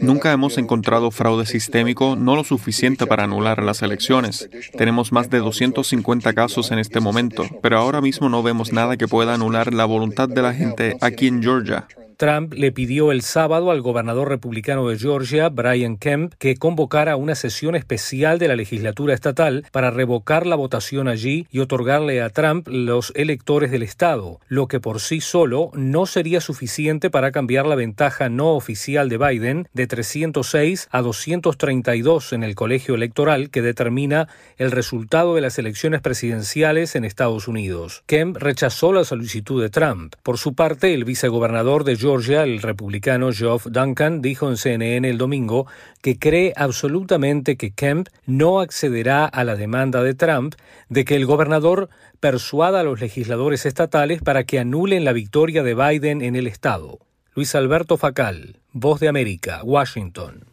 Nunca 0.00 0.32
hemos 0.32 0.58
encontrado 0.58 1.10
fraude 1.10 1.46
sistémico, 1.46 2.16
no 2.16 2.36
lo 2.36 2.44
suficiente 2.44 3.06
para 3.06 3.24
anular 3.24 3.62
las 3.62 3.82
elecciones. 3.82 4.48
Tenemos 4.76 5.12
más 5.12 5.28
de 5.28 5.38
250 5.38 6.32
casos 6.32 6.70
en 6.70 6.78
este 6.78 7.00
momento, 7.00 7.44
pero 7.62 7.78
ahora 7.78 8.00
mismo 8.00 8.28
no 8.28 8.42
vemos 8.42 8.72
nada 8.72 8.96
que 8.96 9.08
pueda 9.08 9.34
anular 9.34 9.74
la 9.74 9.84
voluntad 9.84 10.28
de 10.28 10.42
la 10.42 10.54
gente 10.54 10.96
aquí 11.00 11.26
en 11.26 11.42
Georgia. 11.42 11.86
Trump 12.20 12.52
le 12.52 12.70
pidió 12.70 13.12
el 13.12 13.22
sábado 13.22 13.70
al 13.70 13.80
gobernador 13.80 14.28
republicano 14.28 14.86
de 14.86 14.98
Georgia, 14.98 15.48
Brian 15.48 15.96
Kemp, 15.96 16.34
que 16.34 16.54
convocara 16.54 17.16
una 17.16 17.34
sesión 17.34 17.74
especial 17.74 18.38
de 18.38 18.46
la 18.46 18.56
legislatura 18.56 19.14
estatal 19.14 19.64
para 19.72 19.90
revocar 19.90 20.46
la 20.46 20.54
votación 20.54 21.08
allí 21.08 21.46
y 21.50 21.60
otorgarle 21.60 22.20
a 22.20 22.28
Trump 22.28 22.68
los 22.68 23.10
electores 23.16 23.70
del 23.70 23.82
estado, 23.82 24.38
lo 24.48 24.68
que 24.68 24.80
por 24.80 25.00
sí 25.00 25.22
solo 25.22 25.70
no 25.72 26.04
sería 26.04 26.42
suficiente 26.42 27.08
para 27.08 27.32
cambiar 27.32 27.64
la 27.64 27.74
ventaja 27.74 28.28
no 28.28 28.50
oficial 28.50 29.08
de 29.08 29.16
Biden 29.16 29.68
de 29.72 29.86
306 29.86 30.88
a 30.90 31.00
232 31.00 32.34
en 32.34 32.44
el 32.44 32.54
colegio 32.54 32.96
electoral 32.96 33.48
que 33.48 33.62
determina 33.62 34.28
el 34.58 34.72
resultado 34.72 35.36
de 35.36 35.40
las 35.40 35.58
elecciones 35.58 36.02
presidenciales 36.02 36.96
en 36.96 37.06
Estados 37.06 37.48
Unidos. 37.48 38.02
Kemp 38.04 38.36
rechazó 38.36 38.92
la 38.92 39.04
solicitud 39.04 39.62
de 39.62 39.70
Trump. 39.70 40.16
Por 40.22 40.36
su 40.36 40.52
parte, 40.52 40.92
el 40.92 41.06
vicegobernador 41.06 41.84
de 41.84 41.96
Georgia, 41.96 42.09
Georgia, 42.10 42.42
el 42.42 42.60
republicano 42.60 43.30
Geoff 43.30 43.68
Duncan 43.70 44.20
dijo 44.20 44.50
en 44.50 44.56
CNN 44.56 45.08
el 45.08 45.16
domingo 45.16 45.68
que 46.02 46.18
cree 46.18 46.52
absolutamente 46.56 47.56
que 47.56 47.70
Kemp 47.70 48.08
no 48.26 48.58
accederá 48.58 49.26
a 49.26 49.44
la 49.44 49.54
demanda 49.54 50.02
de 50.02 50.14
Trump 50.14 50.56
de 50.88 51.04
que 51.04 51.14
el 51.14 51.24
gobernador 51.24 51.88
persuada 52.18 52.80
a 52.80 52.82
los 52.82 53.00
legisladores 53.00 53.64
estatales 53.64 54.22
para 54.22 54.42
que 54.42 54.58
anulen 54.58 55.04
la 55.04 55.12
victoria 55.12 55.62
de 55.62 55.76
Biden 55.76 56.20
en 56.20 56.34
el 56.34 56.48
estado. 56.48 56.98
Luis 57.36 57.54
Alberto 57.54 57.96
Facal, 57.96 58.56
Voz 58.72 58.98
de 58.98 59.06
América, 59.06 59.60
Washington. 59.62 60.46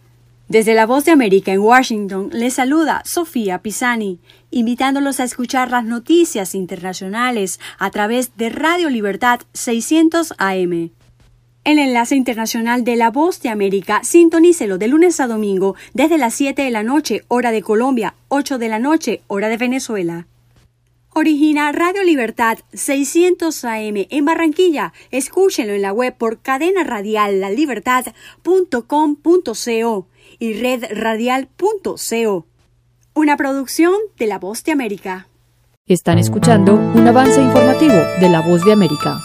Desde 0.47 0.76
la 0.76 0.86
Voz 0.86 1.05
de 1.05 1.12
América 1.12 1.51
en 1.51 1.62
Washington 1.62 2.30
les 2.34 2.53
saluda 2.53 3.01
Sofía 3.03 3.64
Pisani, 3.64 4.20
invitándolos 4.51 5.20
a 5.20 5.24
escuchar 5.24 5.72
las 5.72 5.86
noticias 5.86 6.53
internacionales 6.53 7.60
a 7.80 7.89
través 7.89 8.38
de 8.38 8.49
Radio 8.49 8.91
Libertad 8.91 9.39
600 9.53 10.36
AM. 10.38 10.91
El 11.68 11.78
enlace 11.80 12.15
internacional 12.15 12.84
de 12.86 12.95
la 12.95 13.11
Voz 13.11 13.41
de 13.41 13.49
América, 13.49 13.99
sintonícelo 14.01 14.78
de 14.78 14.88
lunes 14.88 15.20
a 15.20 15.28
domingo 15.28 15.76
desde 15.93 16.18
las 16.18 16.34
7 16.34 16.61
de 16.61 16.72
la 16.72 16.82
noche, 16.82 17.26
hora 17.28 17.51
de 17.51 17.61
Colombia, 17.61 18.15
8 18.30 18.57
de 18.57 18.70
la 18.70 18.80
noche, 18.80 19.22
hora 19.28 19.49
de 19.49 19.57
Venezuela. 19.57 20.28
Origina 21.13 21.70
Radio 21.74 22.03
Libertad 22.03 22.57
600 22.72 23.65
AM 23.65 24.07
en 24.09 24.24
Barranquilla. 24.24 24.93
Escúchenlo 25.11 25.74
en 25.74 25.82
la 25.82 25.91
web 25.91 26.15
por 26.15 26.39
cadena 26.39 26.86
radial 26.86 27.41
lalibertad.com.co 27.41 30.07
y 30.39 30.53
redradial.co. 30.53 32.45
Una 33.13 33.36
producción 33.36 33.93
de 34.18 34.28
La 34.28 34.39
Voz 34.39 34.63
de 34.63 34.72
América. 34.72 35.28
Están 35.86 36.18
escuchando 36.18 36.76
un 36.76 37.05
avance 37.05 37.41
informativo 37.41 37.97
de 38.22 38.30
La 38.30 38.39
Voz 38.39 38.63
de 38.63 38.72
América. 38.72 39.22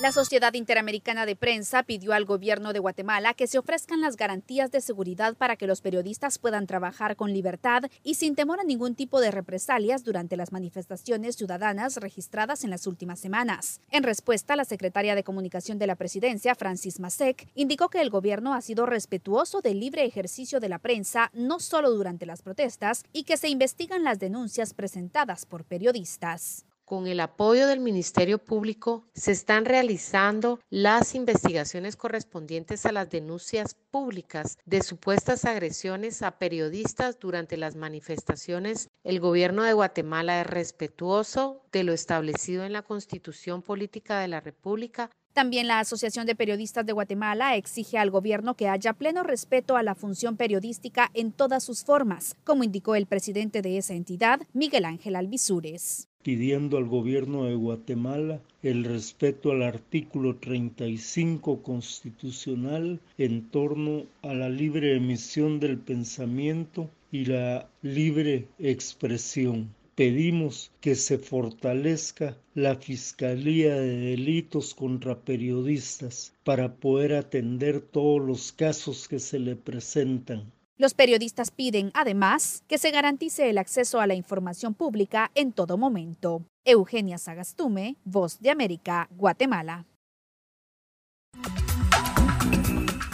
La 0.00 0.12
Sociedad 0.12 0.54
Interamericana 0.54 1.26
de 1.26 1.36
Prensa 1.36 1.82
pidió 1.82 2.14
al 2.14 2.24
gobierno 2.24 2.72
de 2.72 2.78
Guatemala 2.78 3.34
que 3.34 3.46
se 3.46 3.58
ofrezcan 3.58 4.00
las 4.00 4.16
garantías 4.16 4.70
de 4.70 4.80
seguridad 4.80 5.36
para 5.36 5.56
que 5.56 5.66
los 5.66 5.82
periodistas 5.82 6.38
puedan 6.38 6.66
trabajar 6.66 7.16
con 7.16 7.34
libertad 7.34 7.82
y 8.02 8.14
sin 8.14 8.34
temor 8.34 8.60
a 8.60 8.64
ningún 8.64 8.94
tipo 8.94 9.20
de 9.20 9.30
represalias 9.30 10.02
durante 10.02 10.38
las 10.38 10.52
manifestaciones 10.52 11.36
ciudadanas 11.36 11.98
registradas 11.98 12.64
en 12.64 12.70
las 12.70 12.86
últimas 12.86 13.20
semanas. 13.20 13.82
En 13.90 14.02
respuesta, 14.02 14.56
la 14.56 14.64
secretaria 14.64 15.14
de 15.14 15.22
Comunicación 15.22 15.78
de 15.78 15.88
la 15.88 15.96
Presidencia, 15.96 16.54
Francis 16.54 16.98
Masek, 16.98 17.48
indicó 17.54 17.90
que 17.90 18.00
el 18.00 18.08
gobierno 18.08 18.54
ha 18.54 18.62
sido 18.62 18.86
respetuoso 18.86 19.60
del 19.60 19.80
libre 19.80 20.06
ejercicio 20.06 20.60
de 20.60 20.70
la 20.70 20.78
prensa 20.78 21.30
no 21.34 21.60
solo 21.60 21.90
durante 21.90 22.24
las 22.24 22.40
protestas 22.40 23.04
y 23.12 23.24
que 23.24 23.36
se 23.36 23.50
investigan 23.50 24.02
las 24.02 24.18
denuncias 24.18 24.72
presentadas 24.72 25.44
por 25.44 25.64
periodistas 25.64 26.64
con 26.90 27.06
el 27.06 27.20
apoyo 27.20 27.68
del 27.68 27.78
Ministerio 27.78 28.38
Público, 28.38 29.04
se 29.14 29.30
están 29.30 29.64
realizando 29.64 30.58
las 30.70 31.14
investigaciones 31.14 31.94
correspondientes 31.94 32.84
a 32.84 32.90
las 32.90 33.08
denuncias 33.08 33.76
públicas 33.92 34.58
de 34.64 34.82
supuestas 34.82 35.44
agresiones 35.44 36.20
a 36.22 36.40
periodistas 36.40 37.20
durante 37.20 37.56
las 37.56 37.76
manifestaciones. 37.76 38.88
El 39.04 39.20
gobierno 39.20 39.62
de 39.62 39.72
Guatemala 39.72 40.40
es 40.40 40.48
respetuoso 40.48 41.62
de 41.70 41.84
lo 41.84 41.92
establecido 41.92 42.64
en 42.64 42.72
la 42.72 42.82
Constitución 42.82 43.62
Política 43.62 44.18
de 44.18 44.26
la 44.26 44.40
República, 44.40 45.10
también 45.32 45.68
la 45.68 45.78
Asociación 45.78 46.26
de 46.26 46.34
Periodistas 46.34 46.84
de 46.84 46.92
Guatemala 46.92 47.54
exige 47.54 47.98
al 47.98 48.10
gobierno 48.10 48.56
que 48.56 48.68
haya 48.68 48.94
pleno 48.94 49.22
respeto 49.22 49.76
a 49.76 49.84
la 49.84 49.94
función 49.94 50.36
periodística 50.36 51.08
en 51.14 51.30
todas 51.30 51.62
sus 51.62 51.84
formas, 51.84 52.34
como 52.42 52.64
indicó 52.64 52.96
el 52.96 53.06
presidente 53.06 53.62
de 53.62 53.78
esa 53.78 53.94
entidad, 53.94 54.40
Miguel 54.52 54.84
Ángel 54.84 55.14
Alvisures 55.14 56.09
pidiendo 56.22 56.76
al 56.76 56.86
gobierno 56.86 57.44
de 57.44 57.54
Guatemala 57.54 58.40
el 58.62 58.84
respeto 58.84 59.52
al 59.52 59.62
artículo 59.62 60.36
35 60.36 61.62
constitucional 61.62 63.00
en 63.16 63.48
torno 63.50 64.04
a 64.22 64.34
la 64.34 64.48
libre 64.48 64.96
emisión 64.96 65.60
del 65.60 65.78
pensamiento 65.78 66.90
y 67.10 67.24
la 67.24 67.68
libre 67.82 68.48
expresión. 68.58 69.74
Pedimos 69.94 70.72
que 70.80 70.94
se 70.94 71.18
fortalezca 71.18 72.36
la 72.54 72.76
Fiscalía 72.76 73.74
de 73.74 73.96
Delitos 73.96 74.74
contra 74.74 75.18
Periodistas 75.20 76.32
para 76.44 76.74
poder 76.76 77.14
atender 77.14 77.80
todos 77.80 78.20
los 78.20 78.52
casos 78.52 79.08
que 79.08 79.18
se 79.18 79.38
le 79.38 79.56
presentan. 79.56 80.52
Los 80.80 80.94
periodistas 80.94 81.50
piden, 81.50 81.90
además, 81.92 82.64
que 82.66 82.78
se 82.78 82.90
garantice 82.90 83.50
el 83.50 83.58
acceso 83.58 84.00
a 84.00 84.06
la 84.06 84.14
información 84.14 84.72
pública 84.72 85.30
en 85.34 85.52
todo 85.52 85.76
momento. 85.76 86.42
Eugenia 86.64 87.18
Sagastume, 87.18 87.96
Voz 88.02 88.40
de 88.40 88.48
América, 88.48 89.06
Guatemala. 89.10 89.84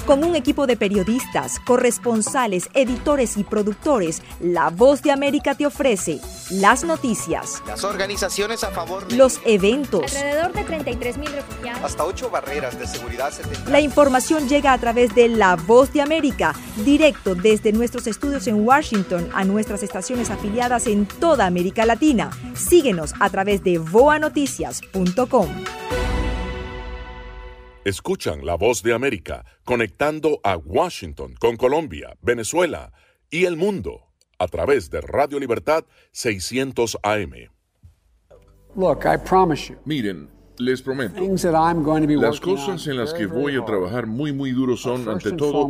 Con 0.06 0.22
un 0.22 0.36
equipo 0.36 0.68
de 0.68 0.76
periodistas, 0.76 1.58
corresponsales, 1.58 2.68
editores 2.74 3.36
y 3.36 3.42
productores, 3.42 4.22
La 4.38 4.70
Voz 4.70 5.02
de 5.02 5.10
América 5.10 5.56
te 5.56 5.66
ofrece 5.66 6.20
las 6.48 6.84
noticias, 6.84 7.60
las 7.66 7.82
organizaciones 7.82 8.62
a 8.62 8.70
favor 8.70 9.08
de 9.08 9.16
los 9.16 9.40
eventos, 9.44 10.14
alrededor 10.14 10.52
de 10.52 10.62
33 10.62 11.18
mil 11.18 11.32
refugiados, 11.32 11.82
hasta 11.82 12.04
ocho 12.04 12.30
barreras 12.30 12.78
de 12.78 12.86
seguridad. 12.86 13.32
La 13.68 13.80
información 13.80 14.48
llega 14.48 14.72
a 14.72 14.78
través 14.78 15.12
de 15.12 15.28
La 15.28 15.56
Voz 15.56 15.92
de 15.92 16.02
América, 16.02 16.54
directo 16.84 17.34
desde 17.34 17.72
nuestros 17.72 18.06
estudios 18.06 18.46
en 18.46 18.64
Washington 18.64 19.28
a 19.34 19.42
nuestras 19.42 19.82
estaciones 19.82 20.30
afiliadas 20.30 20.86
en 20.86 21.06
toda 21.06 21.46
América 21.46 21.84
Latina. 21.84 22.30
Síguenos 22.54 23.12
a 23.18 23.28
través 23.28 23.64
de 23.64 23.78
voanoticias.com. 23.78 25.48
Escuchan 27.86 28.44
la 28.44 28.56
voz 28.56 28.82
de 28.82 28.92
América 28.92 29.44
conectando 29.64 30.40
a 30.42 30.56
Washington 30.56 31.36
con 31.38 31.54
Colombia, 31.54 32.16
Venezuela 32.20 32.92
y 33.30 33.44
el 33.44 33.56
mundo 33.56 34.08
a 34.40 34.48
través 34.48 34.90
de 34.90 35.00
Radio 35.02 35.38
Libertad 35.38 35.84
600 36.10 36.98
AM. 37.04 37.48
Miren, 39.84 40.28
les 40.58 40.82
prometo, 40.82 41.22
las 42.20 42.40
cosas 42.40 42.88
en 42.88 42.96
las 42.96 43.14
que 43.14 43.26
voy 43.26 43.54
a 43.54 43.64
trabajar 43.64 44.08
muy 44.08 44.32
muy 44.32 44.50
duro 44.50 44.76
son, 44.76 45.08
ante 45.08 45.30
todo, 45.30 45.68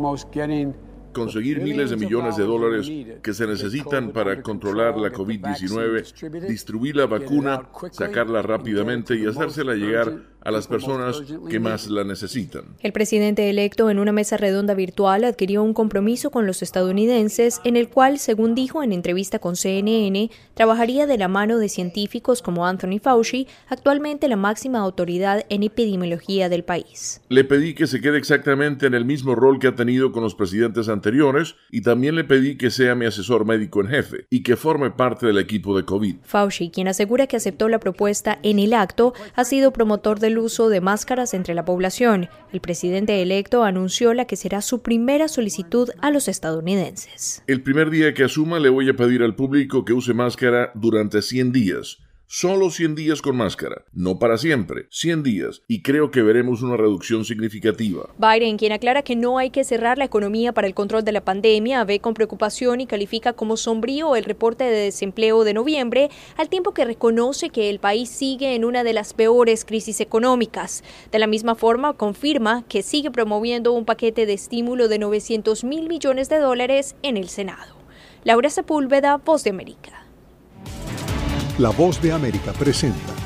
conseguir 1.17 1.61
miles 1.61 1.89
de 1.89 1.97
millones 1.97 2.37
de 2.37 2.43
dólares 2.43 2.91
que 3.21 3.33
se 3.33 3.47
necesitan 3.47 4.11
para 4.11 4.41
controlar 4.41 4.97
la 4.97 5.11
COVID-19, 5.11 6.47
distribuir 6.47 6.95
la 6.95 7.07
vacuna, 7.07 7.69
sacarla 7.91 8.41
rápidamente 8.41 9.15
y 9.15 9.25
hacérsela 9.25 9.73
llegar 9.73 10.36
a 10.41 10.51
las 10.51 10.67
personas 10.67 11.21
que 11.49 11.59
más 11.59 11.89
la 11.89 12.03
necesitan. 12.03 12.63
El 12.79 12.93
presidente 12.93 13.49
electo 13.49 13.89
en 13.89 13.99
una 13.99 14.11
mesa 14.11 14.37
redonda 14.37 14.73
virtual 14.75 15.23
adquirió 15.25 15.61
un 15.61 15.73
compromiso 15.73 16.31
con 16.31 16.47
los 16.47 16.61
estadounidenses 16.61 17.59
en 17.63 17.75
el 17.75 17.89
cual, 17.89 18.17
según 18.17 18.55
dijo 18.55 18.81
en 18.81 18.93
entrevista 18.93 19.39
con 19.39 19.55
CNN, 19.55 20.31
trabajaría 20.53 21.05
de 21.05 21.17
la 21.17 21.27
mano 21.27 21.57
de 21.57 21.69
científicos 21.69 22.41
como 22.41 22.65
Anthony 22.65 22.99
Fauci, 23.01 23.47
actualmente 23.67 24.27
la 24.27 24.37
máxima 24.37 24.79
autoridad 24.79 25.45
en 25.49 25.63
epidemiología 25.63 26.49
del 26.49 26.63
país. 26.63 27.21
Le 27.29 27.43
pedí 27.43 27.73
que 27.73 27.87
se 27.87 27.99
quede 27.99 28.17
exactamente 28.17 28.87
en 28.87 28.93
el 28.93 29.03
mismo 29.03 29.35
rol 29.35 29.59
que 29.59 29.67
ha 29.67 29.75
tenido 29.75 30.11
con 30.11 30.23
los 30.23 30.35
presidentes 30.35 30.87
anteriores 30.87 31.55
y 31.71 31.81
también 31.81 32.15
le 32.15 32.23
pedí 32.23 32.57
que 32.57 32.71
sea 32.71 32.95
mi 32.95 33.05
asesor 33.05 33.45
médico 33.45 33.81
en 33.81 33.89
jefe 33.89 34.27
y 34.29 34.43
que 34.43 34.55
forme 34.55 34.91
parte 34.91 35.25
del 35.25 35.39
equipo 35.39 35.75
de 35.75 35.83
COVID. 35.83 36.17
Fauci, 36.23 36.69
quien 36.69 36.87
asegura 36.87 37.27
que 37.27 37.35
aceptó 37.35 37.67
la 37.67 37.79
propuesta 37.79 38.39
en 38.43 38.59
el 38.59 38.73
acto, 38.73 39.13
ha 39.35 39.43
sido 39.43 39.73
promotor 39.73 40.19
del 40.19 40.36
uso 40.39 40.69
de 40.69 40.81
máscaras 40.81 41.33
entre 41.33 41.53
la 41.53 41.65
población. 41.65 42.29
El 42.51 42.61
presidente 42.61 43.21
electo 43.21 43.63
anunció 43.63 44.13
la 44.13 44.25
que 44.25 44.35
será 44.35 44.61
su 44.61 44.81
primera 44.81 45.27
solicitud 45.27 45.89
a 46.01 46.11
los 46.11 46.27
estadounidenses. 46.27 47.43
El 47.47 47.61
primer 47.61 47.89
día 47.89 48.13
que 48.13 48.23
asuma 48.23 48.59
le 48.59 48.69
voy 48.69 48.89
a 48.89 48.95
pedir 48.95 49.23
al 49.23 49.35
público 49.35 49.85
que 49.85 49.93
use 49.93 50.13
máscara 50.13 50.71
durante 50.75 51.21
100 51.21 51.51
días 51.51 51.99
Solo 52.29 52.71
100 52.71 52.95
días 52.95 53.21
con 53.21 53.37
máscara, 53.37 53.85
no 53.93 54.19
para 54.19 54.37
siempre, 54.37 54.87
100 54.91 55.23
días, 55.23 55.61
y 55.65 55.81
creo 55.81 56.11
que 56.11 56.21
veremos 56.21 56.61
una 56.61 56.75
reducción 56.75 57.23
significativa. 57.23 58.09
Biden, 58.17 58.57
quien 58.57 58.73
aclara 58.73 59.01
que 59.01 59.15
no 59.15 59.37
hay 59.37 59.49
que 59.49 59.63
cerrar 59.63 59.97
la 59.97 60.03
economía 60.03 60.51
para 60.51 60.67
el 60.67 60.73
control 60.73 61.05
de 61.05 61.13
la 61.13 61.23
pandemia, 61.23 61.85
ve 61.85 62.01
con 62.01 62.13
preocupación 62.13 62.81
y 62.81 62.85
califica 62.85 63.31
como 63.31 63.55
sombrío 63.55 64.17
el 64.17 64.25
reporte 64.25 64.65
de 64.65 64.77
desempleo 64.77 65.45
de 65.45 65.53
noviembre, 65.53 66.09
al 66.35 66.49
tiempo 66.49 66.73
que 66.73 66.83
reconoce 66.83 67.49
que 67.49 67.69
el 67.69 67.79
país 67.79 68.09
sigue 68.09 68.55
en 68.55 68.65
una 68.65 68.83
de 68.83 68.91
las 68.91 69.13
peores 69.13 69.63
crisis 69.63 70.01
económicas. 70.01 70.83
De 71.13 71.19
la 71.19 71.27
misma 71.27 71.55
forma, 71.55 71.93
confirma 71.93 72.65
que 72.67 72.83
sigue 72.83 73.09
promoviendo 73.09 73.71
un 73.71 73.85
paquete 73.85 74.25
de 74.25 74.33
estímulo 74.33 74.89
de 74.89 74.99
900 74.99 75.63
mil 75.63 75.87
millones 75.87 76.27
de 76.27 76.39
dólares 76.39 76.97
en 77.03 77.15
el 77.15 77.29
Senado. 77.29 77.77
Laura 78.25 78.49
Sepúlveda, 78.49 79.15
Voz 79.15 79.45
de 79.45 79.51
América. 79.51 80.06
La 81.59 81.71
voz 81.71 81.99
de 81.99 82.11
América 82.11 82.53
presenta. 82.53 83.16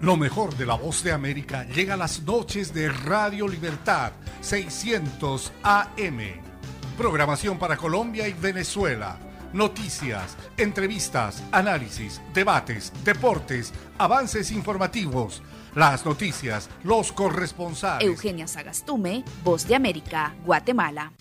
Lo 0.00 0.16
mejor 0.16 0.56
de 0.56 0.64
la 0.64 0.76
voz 0.76 1.04
de 1.04 1.12
América 1.12 1.64
llega 1.64 1.92
a 1.92 1.98
las 1.98 2.22
noches 2.22 2.72
de 2.72 2.88
Radio 2.88 3.46
Libertad 3.46 4.12
600 4.40 5.52
AM. 5.62 6.53
Programación 6.96 7.58
para 7.58 7.76
Colombia 7.76 8.28
y 8.28 8.34
Venezuela. 8.34 9.18
Noticias, 9.52 10.36
entrevistas, 10.56 11.42
análisis, 11.50 12.20
debates, 12.32 12.92
deportes, 13.04 13.72
avances 13.98 14.52
informativos. 14.52 15.42
Las 15.74 16.06
noticias, 16.06 16.70
los 16.84 17.10
corresponsales. 17.12 18.06
Eugenia 18.06 18.46
Sagastume, 18.46 19.24
Voz 19.42 19.66
de 19.66 19.74
América, 19.74 20.36
Guatemala. 20.44 21.12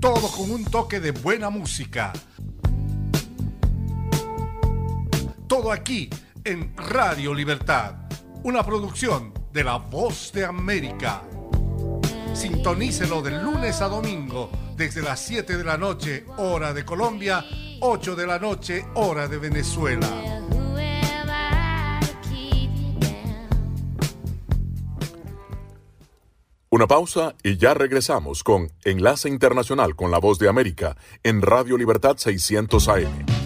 Todo 0.00 0.28
con 0.30 0.50
un 0.50 0.64
toque 0.64 1.00
de 1.00 1.10
buena 1.10 1.50
música. 1.50 2.14
Todo 5.46 5.70
aquí 5.70 6.08
en 6.44 6.74
Radio 6.78 7.34
Libertad, 7.34 7.94
una 8.42 8.64
producción 8.64 9.34
de 9.52 9.64
La 9.64 9.76
Voz 9.76 10.32
de 10.32 10.46
América. 10.46 11.22
Sintonícelo 12.34 13.22
de 13.22 13.30
lunes 13.42 13.80
a 13.80 13.88
domingo 13.88 14.50
desde 14.76 15.02
las 15.02 15.20
7 15.20 15.56
de 15.56 15.64
la 15.64 15.76
noche, 15.76 16.24
hora 16.38 16.72
de 16.72 16.84
Colombia, 16.84 17.44
8 17.80 18.16
de 18.16 18.26
la 18.26 18.38
noche, 18.38 18.84
hora 18.94 19.28
de 19.28 19.38
Venezuela. 19.38 20.08
Una 26.70 26.86
pausa 26.86 27.34
y 27.42 27.58
ya 27.58 27.74
regresamos 27.74 28.42
con 28.42 28.72
Enlace 28.82 29.28
Internacional 29.28 29.94
con 29.94 30.10
la 30.10 30.18
Voz 30.18 30.38
de 30.38 30.48
América 30.48 30.96
en 31.22 31.42
Radio 31.42 31.76
Libertad 31.76 32.16
600 32.16 32.88
AM. 32.88 33.41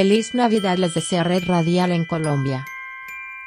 Feliz 0.00 0.34
Navidad 0.34 0.78
les 0.78 0.94
desea 0.94 1.24
Red 1.24 1.44
Radial 1.44 1.92
en 1.92 2.06
Colombia. 2.06 2.64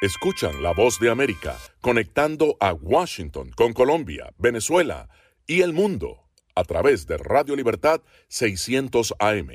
Escuchan 0.00 0.62
la 0.62 0.72
voz 0.72 1.00
de 1.00 1.10
América 1.10 1.56
conectando 1.80 2.56
a 2.60 2.72
Washington 2.72 3.50
con 3.56 3.72
Colombia, 3.72 4.32
Venezuela 4.38 5.08
y 5.48 5.62
el 5.62 5.72
mundo 5.72 6.28
a 6.54 6.62
través 6.62 7.08
de 7.08 7.16
Radio 7.16 7.56
Libertad 7.56 8.02
600 8.28 9.14
AM. 9.18 9.48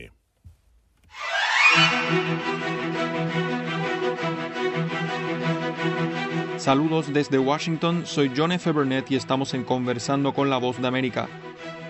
Saludos 6.57 7.13
desde 7.13 7.39
Washington, 7.39 8.05
soy 8.05 8.29
John 8.35 8.51
F. 8.51 8.69
Burnett 8.73 9.09
y 9.09 9.15
estamos 9.15 9.53
en 9.53 9.63
Conversando 9.63 10.33
con 10.33 10.49
la 10.49 10.57
Voz 10.57 10.81
de 10.81 10.87
América. 10.89 11.29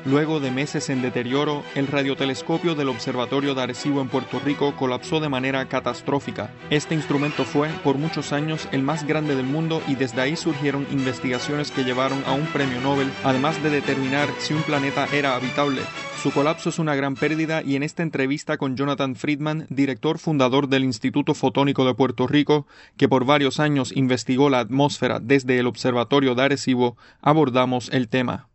Luego 0.09 0.39
de 0.39 0.49
meses 0.49 0.89
en 0.89 1.03
deterioro, 1.03 1.61
el 1.75 1.85
radiotelescopio 1.85 2.73
del 2.73 2.89
Observatorio 2.89 3.53
de 3.53 3.61
Arecibo 3.61 4.01
en 4.01 4.07
Puerto 4.07 4.39
Rico 4.39 4.75
colapsó 4.75 5.19
de 5.19 5.29
manera 5.29 5.67
catastrófica. 5.67 6.51
Este 6.71 6.95
instrumento 6.95 7.45
fue, 7.45 7.69
por 7.83 7.99
muchos 7.99 8.33
años, 8.33 8.67
el 8.71 8.81
más 8.81 9.05
grande 9.05 9.35
del 9.35 9.45
mundo 9.45 9.83
y 9.87 9.93
desde 9.93 10.21
ahí 10.21 10.35
surgieron 10.35 10.87
investigaciones 10.89 11.69
que 11.69 11.83
llevaron 11.83 12.23
a 12.25 12.31
un 12.31 12.47
premio 12.47 12.81
Nobel, 12.81 13.11
además 13.23 13.61
de 13.61 13.69
determinar 13.69 14.29
si 14.39 14.55
un 14.55 14.63
planeta 14.63 15.05
era 15.13 15.35
habitable. 15.35 15.83
Su 16.23 16.31
colapso 16.31 16.69
es 16.69 16.79
una 16.79 16.95
gran 16.95 17.13
pérdida 17.13 17.61
y 17.61 17.75
en 17.75 17.83
esta 17.83 18.01
entrevista 18.01 18.57
con 18.57 18.75
Jonathan 18.75 19.15
Friedman, 19.15 19.67
director 19.69 20.17
fundador 20.17 20.69
del 20.69 20.85
Instituto 20.85 21.35
Fotónico 21.35 21.85
de 21.85 21.93
Puerto 21.93 22.25
Rico, 22.25 22.65
que 22.97 23.07
por 23.07 23.25
varios 23.25 23.59
años 23.59 23.95
investigó 23.95 24.49
la 24.49 24.59
atmósfera 24.59 25.19
desde 25.19 25.59
el 25.59 25.67
Observatorio 25.67 26.33
de 26.33 26.41
Arecibo, 26.41 26.97
abordamos 27.21 27.89
el 27.93 28.09
tema 28.09 28.48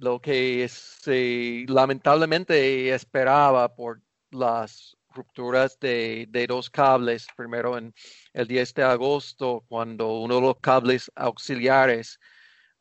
lo 0.00 0.20
que 0.20 0.66
se 0.68 1.64
lamentablemente 1.68 2.94
esperaba 2.94 3.74
por 3.74 4.00
las 4.30 4.96
rupturas 5.10 5.78
de, 5.78 6.26
dos 6.48 6.70
cables, 6.70 7.26
primero 7.36 7.76
en 7.76 7.92
el 8.32 8.46
10 8.46 8.74
de 8.74 8.82
agosto, 8.82 9.64
cuando 9.68 10.20
uno 10.20 10.36
de 10.36 10.40
los 10.40 10.56
cables 10.60 11.10
auxiliares 11.14 12.18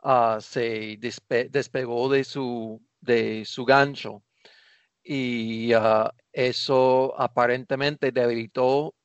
ah, 0.02 0.38
se 0.42 0.98
despegó 0.98 2.10
de 2.10 2.24
su, 2.24 2.82
de 3.02 3.44
su 3.46 3.66
gancho. 3.66 4.24
Y 5.04 5.74
ah, 5.74 6.14
eso 6.32 7.14
aparentemente 7.20 8.14
debilitó 8.14 8.96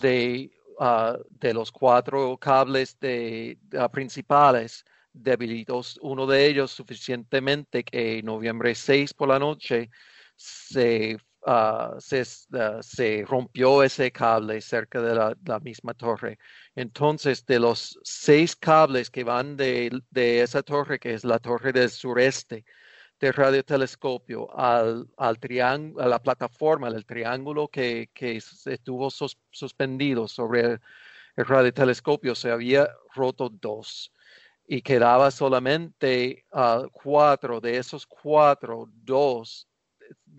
de, 0.00 0.50
ah, 0.78 1.16
de 1.30 1.54
los 1.54 1.72
cuatro 1.72 2.36
cables 2.36 2.98
de, 3.00 3.58
principales 3.92 4.84
debilitó 5.12 5.82
uno 6.00 6.26
de 6.26 6.46
ellos 6.46 6.70
suficientemente 6.70 7.84
que 7.84 8.18
en 8.18 8.26
noviembre 8.26 8.74
6 8.74 9.14
por 9.14 9.28
la 9.28 9.38
noche 9.38 9.90
se, 10.36 11.18
ah, 11.46 11.96
ah, 11.96 12.80
se, 12.82 13.24
rompió 13.26 13.82
ese 13.82 14.10
cable 14.12 14.60
cerca 14.60 15.00
de 15.00 15.14
la, 15.14 15.60
misma 15.60 15.94
torre. 15.94 16.38
Entonces, 16.74 17.44
de 17.46 17.60
los 17.60 17.98
seis 18.02 18.56
cables 18.56 19.10
que 19.10 19.24
van 19.24 19.56
de, 19.56 20.02
esa 20.14 20.62
torre, 20.62 20.98
que 20.98 21.14
es 21.14 21.24
la 21.24 21.38
torre 21.38 21.72
del 21.72 21.90
sureste 21.90 22.64
del 23.20 23.34
radiotelescopio, 23.34 24.48
al, 24.58 25.08
al 25.16 25.38
a 25.98 26.06
la 26.08 26.22
plataforma, 26.22 26.90
del 26.90 27.06
triángulo 27.06 27.68
que, 27.68 28.10
estuvo 28.66 29.10
suspendido 29.10 30.26
sobre 30.28 30.60
el, 30.62 30.80
el 31.36 31.46
radiotelescopio, 31.46 32.34
se 32.34 32.50
había 32.50 32.88
roto 33.14 33.48
dos 33.48 34.12
y 34.72 34.80
quedaba 34.80 35.30
solamente 35.30 36.46
uh, 36.50 36.88
cuatro, 36.90 37.60
de 37.60 37.76
esos 37.76 38.06
cuatro, 38.06 38.88
dos 39.04 39.68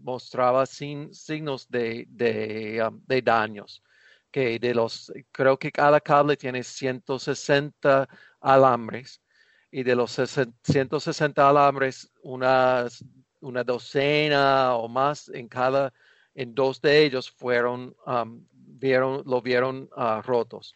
mostraba 0.01 0.65
sin, 0.65 1.13
signos 1.13 1.69
de, 1.69 2.07
de, 2.09 2.83
um, 2.83 2.99
daños. 3.23 3.83
Que 4.31 4.57
de 4.57 4.73
los, 4.73 5.13
creo 5.31 5.59
que 5.59 5.71
cada 5.71 6.01
cable 6.01 6.35
tiene 6.35 6.63
160 6.63 8.09
alambres 8.41 9.21
y 9.69 9.83
de 9.83 9.95
los 9.95 10.19
160 10.63 11.47
alambres, 11.47 12.11
unas, 12.23 13.05
una 13.39 13.63
docena 13.63 14.75
o 14.75 14.87
más 14.87 15.29
en 15.29 15.47
cada, 15.47 15.93
en 16.33 16.55
dos 16.55 16.81
de 16.81 17.05
ellos 17.05 17.29
fueron, 17.29 17.95
um, 18.07 18.43
vieron, 18.51 19.21
lo 19.27 19.43
vieron 19.43 19.87
uh, 19.95 20.23
rotos. 20.23 20.75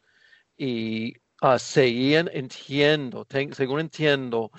Y 0.55 1.15
uh, 1.41 1.57
seguían, 1.59 2.29
entiendo, 2.33 3.25
según 3.53 3.79
entiendo, 3.79 4.51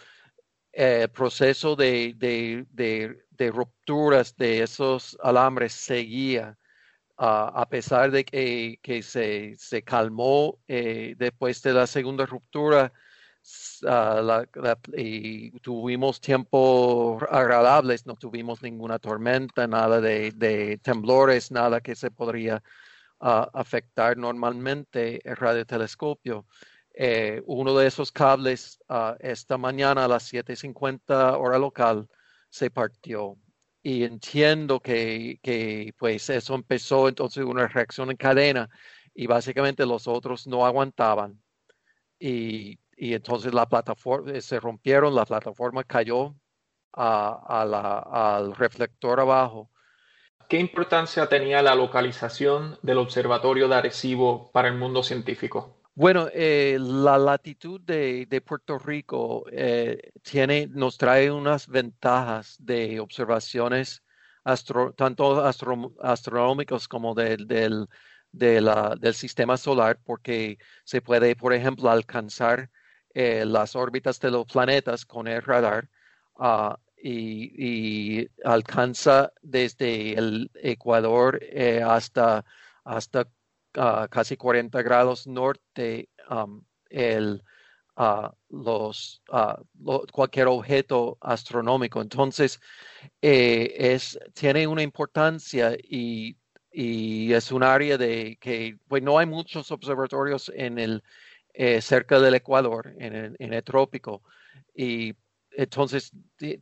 el 0.72 1.03
eh, 1.03 1.09
proceso 1.09 1.74
de, 1.76 2.14
de, 2.16 3.51
rupturas 3.51 4.37
de 4.37 4.62
esos 4.62 5.16
alambres 5.22 5.72
seguía, 5.72 6.57
ah, 7.16 7.53
a 7.55 7.68
pesar 7.68 8.11
de 8.11 8.24
que, 8.24 8.79
que 8.83 9.03
se, 9.03 9.57
se, 9.57 9.83
calmó 9.83 10.59
eh, 10.68 11.14
después 11.18 11.62
de 11.62 11.72
la 11.72 11.87
segunda 11.87 12.26
ruptura. 12.26 12.93
Ah, 13.87 14.45
tuvimos 15.62 16.20
tiempos 16.20 17.22
agradables, 17.31 18.07
no 18.07 18.14
tuvimos 18.16 18.62
ninguna 18.62 18.99
tormenta, 18.99 19.66
nada 19.66 20.01
de, 20.01 20.79
temblores, 20.83 21.51
nada 21.51 21.81
que 21.81 21.95
se 21.95 22.11
podría 22.11 22.62
afectar 23.21 24.16
normalmente 24.16 25.21
el 25.29 25.37
radiotelescopio. 25.37 26.47
Eh, 26.95 27.43
uno 27.47 27.77
de 27.77 27.87
esos 27.87 28.11
cables 28.12 28.81
ah, 28.89 29.16
esta 29.21 29.57
mañana 29.59 30.05
a 30.05 30.09
las 30.09 30.33
7.50 30.33 31.39
hora 31.39 31.59
local 31.59 32.09
se 32.51 32.71
partió. 32.71 33.37
Y 33.83 34.05
entiendo 34.05 34.81
que, 34.81 35.39
que, 35.43 35.95
pues 35.97 36.29
eso 36.31 36.55
empezó 36.55 37.09
entonces 37.09 37.45
una 37.45 37.69
reacción 37.69 38.11
en 38.11 38.16
cadena 38.16 38.69
y 39.14 39.27
básicamente 39.27 39.87
los 39.87 40.09
otros 40.09 40.47
no 40.47 40.66
aguantaban. 40.66 41.41
Y, 42.19 42.79
y 42.97 43.14
entonces 43.14 43.55
la 43.55 43.69
plataforma 43.69 44.33
eh, 44.33 44.41
se 44.41 44.61
rompieron, 44.61 45.14
la 45.14 45.25
plataforma 45.27 45.85
cayó 45.85 46.35
a, 46.93 47.62
a 47.64 48.37
al 48.37 48.55
reflector 48.57 49.21
abajo 49.21 49.71
¿Qué 50.49 50.59
importancia 50.59 51.28
tenía 51.28 51.61
la 51.61 51.74
localización 51.74 52.78
del 52.80 52.96
Observatorio 52.96 53.68
de 53.68 53.74
Arecibo 53.74 54.51
para 54.51 54.68
el 54.68 54.74
mundo 54.76 55.03
científico? 55.03 55.76
Bueno, 55.94 56.28
eh, 56.32 56.78
la 56.80 57.18
latitud 57.18 57.78
de, 57.82 58.42
Puerto 58.46 58.78
Rico 58.78 59.44
eh, 59.53 60.12
tiene, 60.22 60.66
nos 60.68 60.96
trae 60.96 61.30
unas 61.30 61.68
ventajas 61.68 62.57
de 62.61 62.99
observaciones 62.99 64.03
tanto 64.96 65.44
astronómicos 65.44 66.88
como 66.88 67.14
del, 67.14 67.86
sistema 69.12 69.59
solar, 69.59 69.99
porque 70.03 70.57
se 70.84 71.03
puede, 71.03 71.36
por 71.36 71.53
ejemplo, 71.53 71.90
alcanzar 71.90 72.70
eh, 73.12 73.44
las 73.44 73.76
órbitas 73.76 74.18
de 74.20 74.30
los 74.30 74.46
planetas 74.46 75.05
con 75.05 75.28
el 75.28 75.42
radar. 75.42 75.90
Ah, 76.38 76.78
y, 77.03 78.28
alcanza 78.44 79.32
desde 79.42 80.12
el 80.18 80.51
Ecuador 80.55 81.38
eh, 81.42 81.82
hasta, 81.84 82.44
hasta 82.84 83.28
ah, 83.74 84.09
casi 84.11 84.36
40 84.36 84.82
grados 84.82 85.26
norte 85.26 86.09
um, 86.30 86.62
el, 86.90 87.42
ah, 87.96 88.32
los, 88.51 89.22
ah, 89.30 89.61
cualquier 90.12 90.49
objeto 90.49 91.18
astronómico. 91.20 92.01
Entonces, 92.01 92.61
eh, 93.22 93.74
es, 93.78 94.18
tiene 94.34 94.66
una 94.66 94.82
importancia 94.82 95.76
y, 95.82 96.36
y, 96.72 97.32
es 97.32 97.53
un 97.53 97.62
área 97.62 97.99
de 97.99 98.36
que 98.40 98.76
pues, 98.88 99.03
no 99.03 99.18
hay 99.18 99.26
muchos 99.26 99.70
observatorios 99.70 100.51
en 100.55 100.78
el, 100.78 101.03
eh, 101.55 101.80
cerca 101.82 102.20
del 102.20 102.34
Ecuador, 102.34 102.94
en 102.99 103.14
el, 103.14 103.36
en 103.38 103.53
el 103.53 103.62
trópico. 103.64 104.22
Y 104.74 105.14
entonces, 105.59 106.12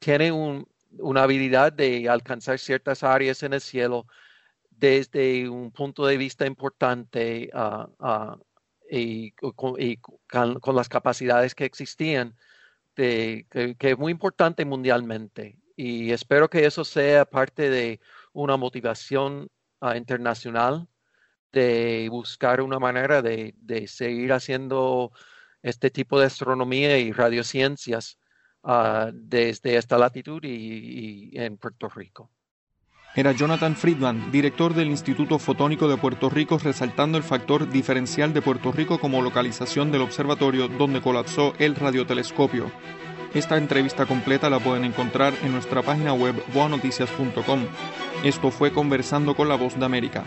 tiene 0.01 0.33
una 0.33 1.23
habilidad 1.23 1.71
de 1.71 2.09
alcanzar 2.09 2.59
ciertas 2.59 3.03
áreas 3.03 3.43
en 3.43 3.53
el 3.53 3.61
cielo 3.61 4.07
desde 4.71 5.51
un 5.51 5.71
punto 5.71 6.07
de 6.07 6.17
vista 6.17 6.47
importante 6.47 7.51
ah, 7.53 7.91
ah, 8.01 8.39
y, 8.91 9.33
con, 9.33 9.77
las 10.75 10.89
capacidades 10.89 11.55
que 11.55 11.67
existían, 11.67 12.35
que, 12.95 13.47
es 13.79 13.99
muy 13.99 14.13
importante 14.13 14.65
mundialmente. 14.65 15.59
Y 15.77 16.13
espero 16.13 16.49
que 16.49 16.65
eso 16.65 16.83
sea 16.83 17.27
parte 17.27 17.69
de 17.69 18.01
una 18.33 18.57
motivación 18.57 19.51
ah, 19.83 19.99
internacional 19.99 20.89
de 21.53 22.09
buscar 22.11 22.63
una 22.63 22.79
manera 22.79 23.21
de, 23.21 23.55
de, 23.59 23.89
seguir 23.89 24.33
haciendo 24.33 25.13
este 25.61 25.91
tipo 25.91 26.19
de 26.19 26.27
astronomía 26.27 26.97
y 26.99 27.13
radiociencias 27.13 28.19
Ah, 28.69 29.13
desde 29.15 29.77
esta 29.77 29.97
latitud 29.97 30.43
y, 30.43 31.31
en 31.35 31.57
Puerto 31.57 31.89
Rico. 31.89 32.33
Era 33.15 33.31
Jonathan 33.31 33.77
Friedman, 33.77 34.33
director 34.33 34.75
del 34.75 34.89
Instituto 34.89 35.39
Fotónico 35.39 35.87
de 35.87 35.97
Puerto 35.97 36.29
Rico, 36.29 36.59
resaltando 36.59 37.17
el 37.17 37.23
factor 37.23 37.71
diferencial 37.71 38.35
de 38.35 38.43
Puerto 38.43 38.73
Rico 38.73 38.99
como 38.99 39.23
localización 39.23 39.93
del 39.93 40.03
observatorio 40.03 40.67
donde 40.67 41.01
colapsó 41.01 41.55
el 41.61 41.77
radiotelescopio. 41.77 42.73
Esta 43.35 43.57
entrevista 43.57 44.05
completa 44.05 44.51
la 44.51 44.59
pueden 44.59 44.85
encontrar 44.85 45.33
en 45.45 45.53
nuestra 45.53 45.83
página 45.83 46.13
web 46.13 46.35
boanoticias.com. 46.53 47.67
Esto 48.25 48.51
fue 48.51 48.73
Conversando 48.73 49.37
con 49.37 49.49
la 49.49 49.55
Voz 49.55 49.79
de 49.79 49.85
América. 49.85 50.25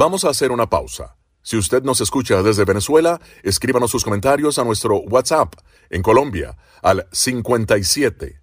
Vamos 0.00 0.24
a 0.24 0.30
hacer 0.30 0.50
una 0.50 0.70
pausa. 0.70 1.18
Si 1.42 1.58
usted 1.58 1.82
nos 1.82 2.00
escucha 2.00 2.42
desde 2.42 2.64
Venezuela, 2.64 3.20
escríbanos 3.42 3.90
sus 3.90 4.02
comentarios 4.02 4.58
a 4.58 4.64
nuestro 4.64 5.00
WhatsApp 5.00 5.52
en 5.90 6.00
Colombia 6.00 6.56
al 6.80 7.06
57 7.12 8.40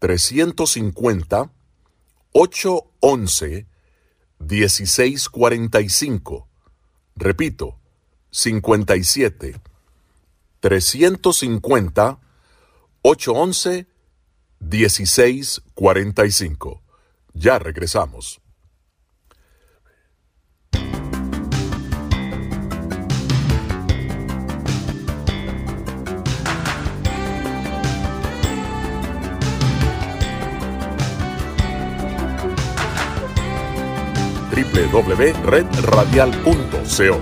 350 0.00 1.52
811 2.32 3.68
1645. 4.40 6.48
Repito, 7.14 7.78
57 8.32 9.60
350 10.58 12.18
811 13.02 13.86
1645. 14.58 16.82
Ya 17.34 17.60
regresamos. 17.60 18.39
www.redradial.co. 34.64 37.20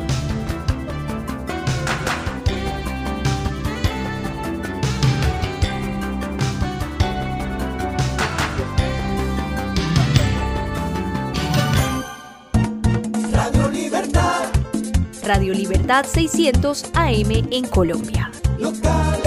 Radio 13.32 13.68
Libertad. 13.68 14.44
Radio 15.24 15.54
Libertad 15.54 16.04
600 16.06 16.90
AM 16.94 17.48
en 17.50 17.66
Colombia. 17.68 18.30
Local 18.58 19.17